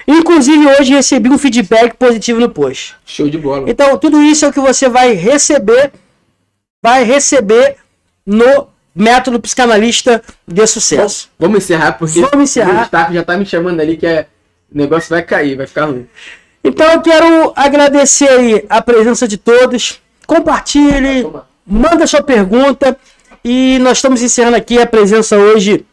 [0.07, 2.95] Inclusive, hoje recebi um feedback positivo no post.
[3.05, 3.69] Show de bola.
[3.69, 5.91] Então, tudo isso é o que você vai receber,
[6.81, 7.77] vai receber
[8.25, 11.29] no método psicanalista de sucesso.
[11.39, 12.81] Vamos encerrar, porque Vamos encerrar.
[12.81, 14.27] o staff já tá me chamando ali que é...
[14.73, 16.07] o negócio vai cair, vai ficar ruim.
[16.63, 20.01] Então, eu quero agradecer aí a presença de todos.
[20.25, 21.27] Compartilhe,
[21.65, 22.97] manda sua pergunta.
[23.43, 25.85] E nós estamos encerrando aqui a presença hoje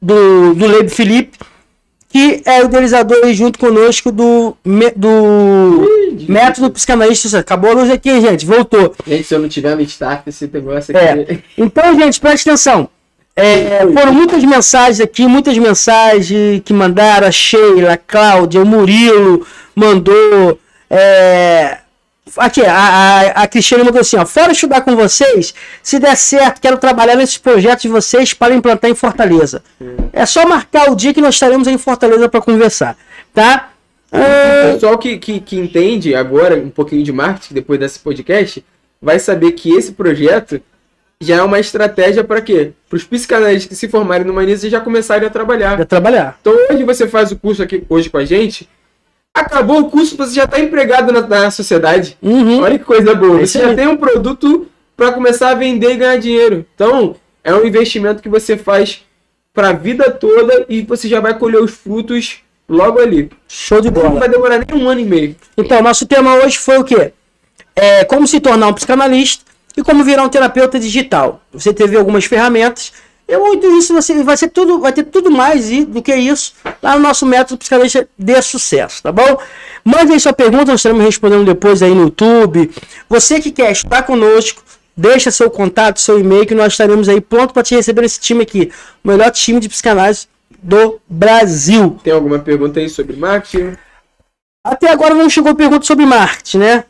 [0.00, 1.38] do, do Leib Felipe,
[2.08, 5.86] que é o idealizador aí junto conosco do, me- do
[6.28, 7.38] método psicanalista.
[7.38, 8.44] Acabou a luz aqui, gente.
[8.46, 8.94] Voltou.
[9.06, 11.10] Gente, se eu não tiver no staff, esse negócio É.
[11.12, 11.44] aqui...
[11.56, 12.88] Então, gente, preste atenção.
[13.36, 17.28] É, foram muitas mensagens aqui, muitas mensagens que mandaram.
[17.28, 19.46] A Sheila, a Cláudia, o Murilo
[19.76, 20.58] mandou.
[20.90, 21.78] é,
[22.36, 26.60] aqui, a, a, a Cristiane mandou assim: ó, fora estudar com vocês, se der certo,
[26.60, 29.62] quero trabalhar nesses projetos de vocês para implantar em Fortaleza.
[30.12, 32.96] É só marcar o dia que nós estaremos em Fortaleza para conversar,
[33.34, 33.70] tá?
[34.10, 38.64] O Ah, pessoal que, que, que entende agora um pouquinho de marketing depois desse podcast
[39.00, 40.60] vai saber que esse projeto
[41.20, 42.70] já é uma estratégia para quê?
[42.88, 45.76] Para os psicanalistas que se formarem no Manisa e já começarem a trabalhar.
[45.76, 46.38] Vai trabalhar.
[46.40, 48.66] Então hoje você faz o curso aqui hoje com a gente,
[49.34, 52.16] acabou o curso, você já está empregado na, na sociedade.
[52.22, 52.60] Uhum.
[52.60, 53.40] Olha que coisa boa.
[53.40, 54.66] É Você já tem um produto
[54.96, 56.66] para começar a vender e ganhar dinheiro.
[56.74, 59.04] Então, é um investimento que você faz
[59.54, 63.30] para a vida toda e você já vai colher os frutos logo ali.
[63.48, 64.20] Show de Não bola.
[64.20, 65.36] vai demorar nem um ano e meio.
[65.56, 67.12] Então, nosso tema hoje foi o quê?
[67.74, 69.44] É, como se tornar um psicanalista
[69.76, 71.40] e como virar um terapeuta digital.
[71.52, 72.92] Você teve algumas ferramentas.
[73.28, 76.96] E muito isso você vai ser tudo, vai ter tudo mais do que isso lá
[76.96, 79.38] no nosso método psicanalista de sucesso, tá bom?
[79.84, 82.70] Mande aí sua pergunta, nós estaremos respondendo depois aí no YouTube.
[83.06, 84.62] Você que quer estudar conosco,
[84.96, 88.42] deixa seu contato, seu e-mail, que nós estaremos aí pronto para te receber nesse time
[88.42, 88.72] aqui,
[89.04, 90.26] o melhor time de psicanálise
[90.62, 91.98] do Brasil.
[92.02, 93.76] Tem alguma pergunta aí sobre marketing?
[94.64, 96.84] Até agora não chegou pergunta sobre marketing, né?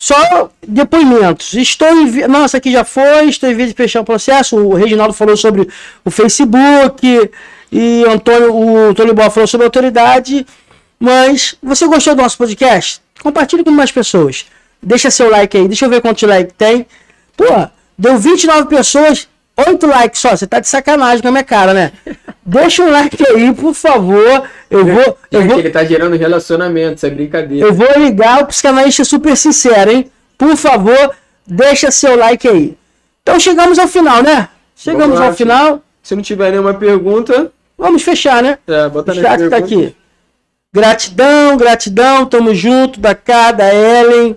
[0.00, 1.52] Só depoimentos.
[1.52, 2.26] Estou em.
[2.26, 4.56] Nossa, aqui já foi, estou em vez de fechar o processo.
[4.56, 5.68] O Reginaldo falou sobre
[6.02, 7.30] o Facebook
[7.70, 10.46] e o Antônio, o Antônio Boa falou sobre a autoridade.
[10.98, 13.02] Mas você gostou do nosso podcast?
[13.22, 14.46] Compartilhe com mais pessoas.
[14.82, 15.68] Deixa seu like aí.
[15.68, 16.86] Deixa eu ver quantos likes tem.
[17.36, 17.44] Pô,
[17.96, 19.28] deu 29 pessoas,
[19.68, 20.36] 8 likes só.
[20.36, 21.92] Você tá de sacanagem com a minha cara, né?
[22.44, 24.42] Deixa um like aí, por favor.
[24.70, 27.66] Eu vou, eu Gente, vou, ele tá gerando relacionamento, isso é brincadeira.
[27.66, 30.10] eu vou ligar o psicanalista super sincero, hein?
[30.38, 31.14] Por favor,
[31.46, 32.76] deixa seu like aí.
[33.22, 34.48] Então chegamos ao final, né?
[34.74, 35.82] Chegamos lá, ao final.
[36.02, 38.58] Se não tiver nenhuma pergunta, Vamos fechar, né?
[38.66, 39.94] é, O bota na chat tá aqui.
[40.72, 44.36] Gratidão, gratidão, tamo junto, da K, da Ellen.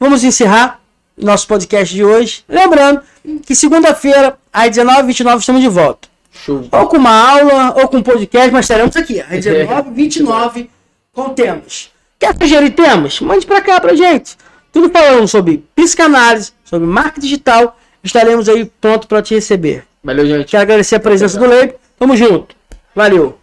[0.00, 0.80] Vamos encerrar
[1.16, 2.44] nosso podcast de hoje.
[2.48, 3.00] Lembrando
[3.46, 6.08] que segunda-feira, às 19h29, estamos de volta.
[6.32, 6.66] Show.
[6.70, 10.68] Ou com uma aula, ou com um podcast, mas estaremos aqui, às 19h29,
[11.12, 11.90] com temas.
[12.18, 13.20] Quer sugerir temas?
[13.20, 14.36] Mande pra cá pra gente.
[14.72, 17.78] Tudo falando sobre psicanálise, sobre marketing digital.
[18.02, 19.86] Estaremos aí pronto para te receber.
[20.02, 20.48] Valeu, gente.
[20.50, 21.74] Quero agradecer a presença do Leib.
[21.98, 22.56] Tamo junto.
[22.94, 23.38] Valeu.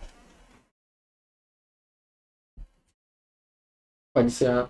[4.14, 4.68] Pode a-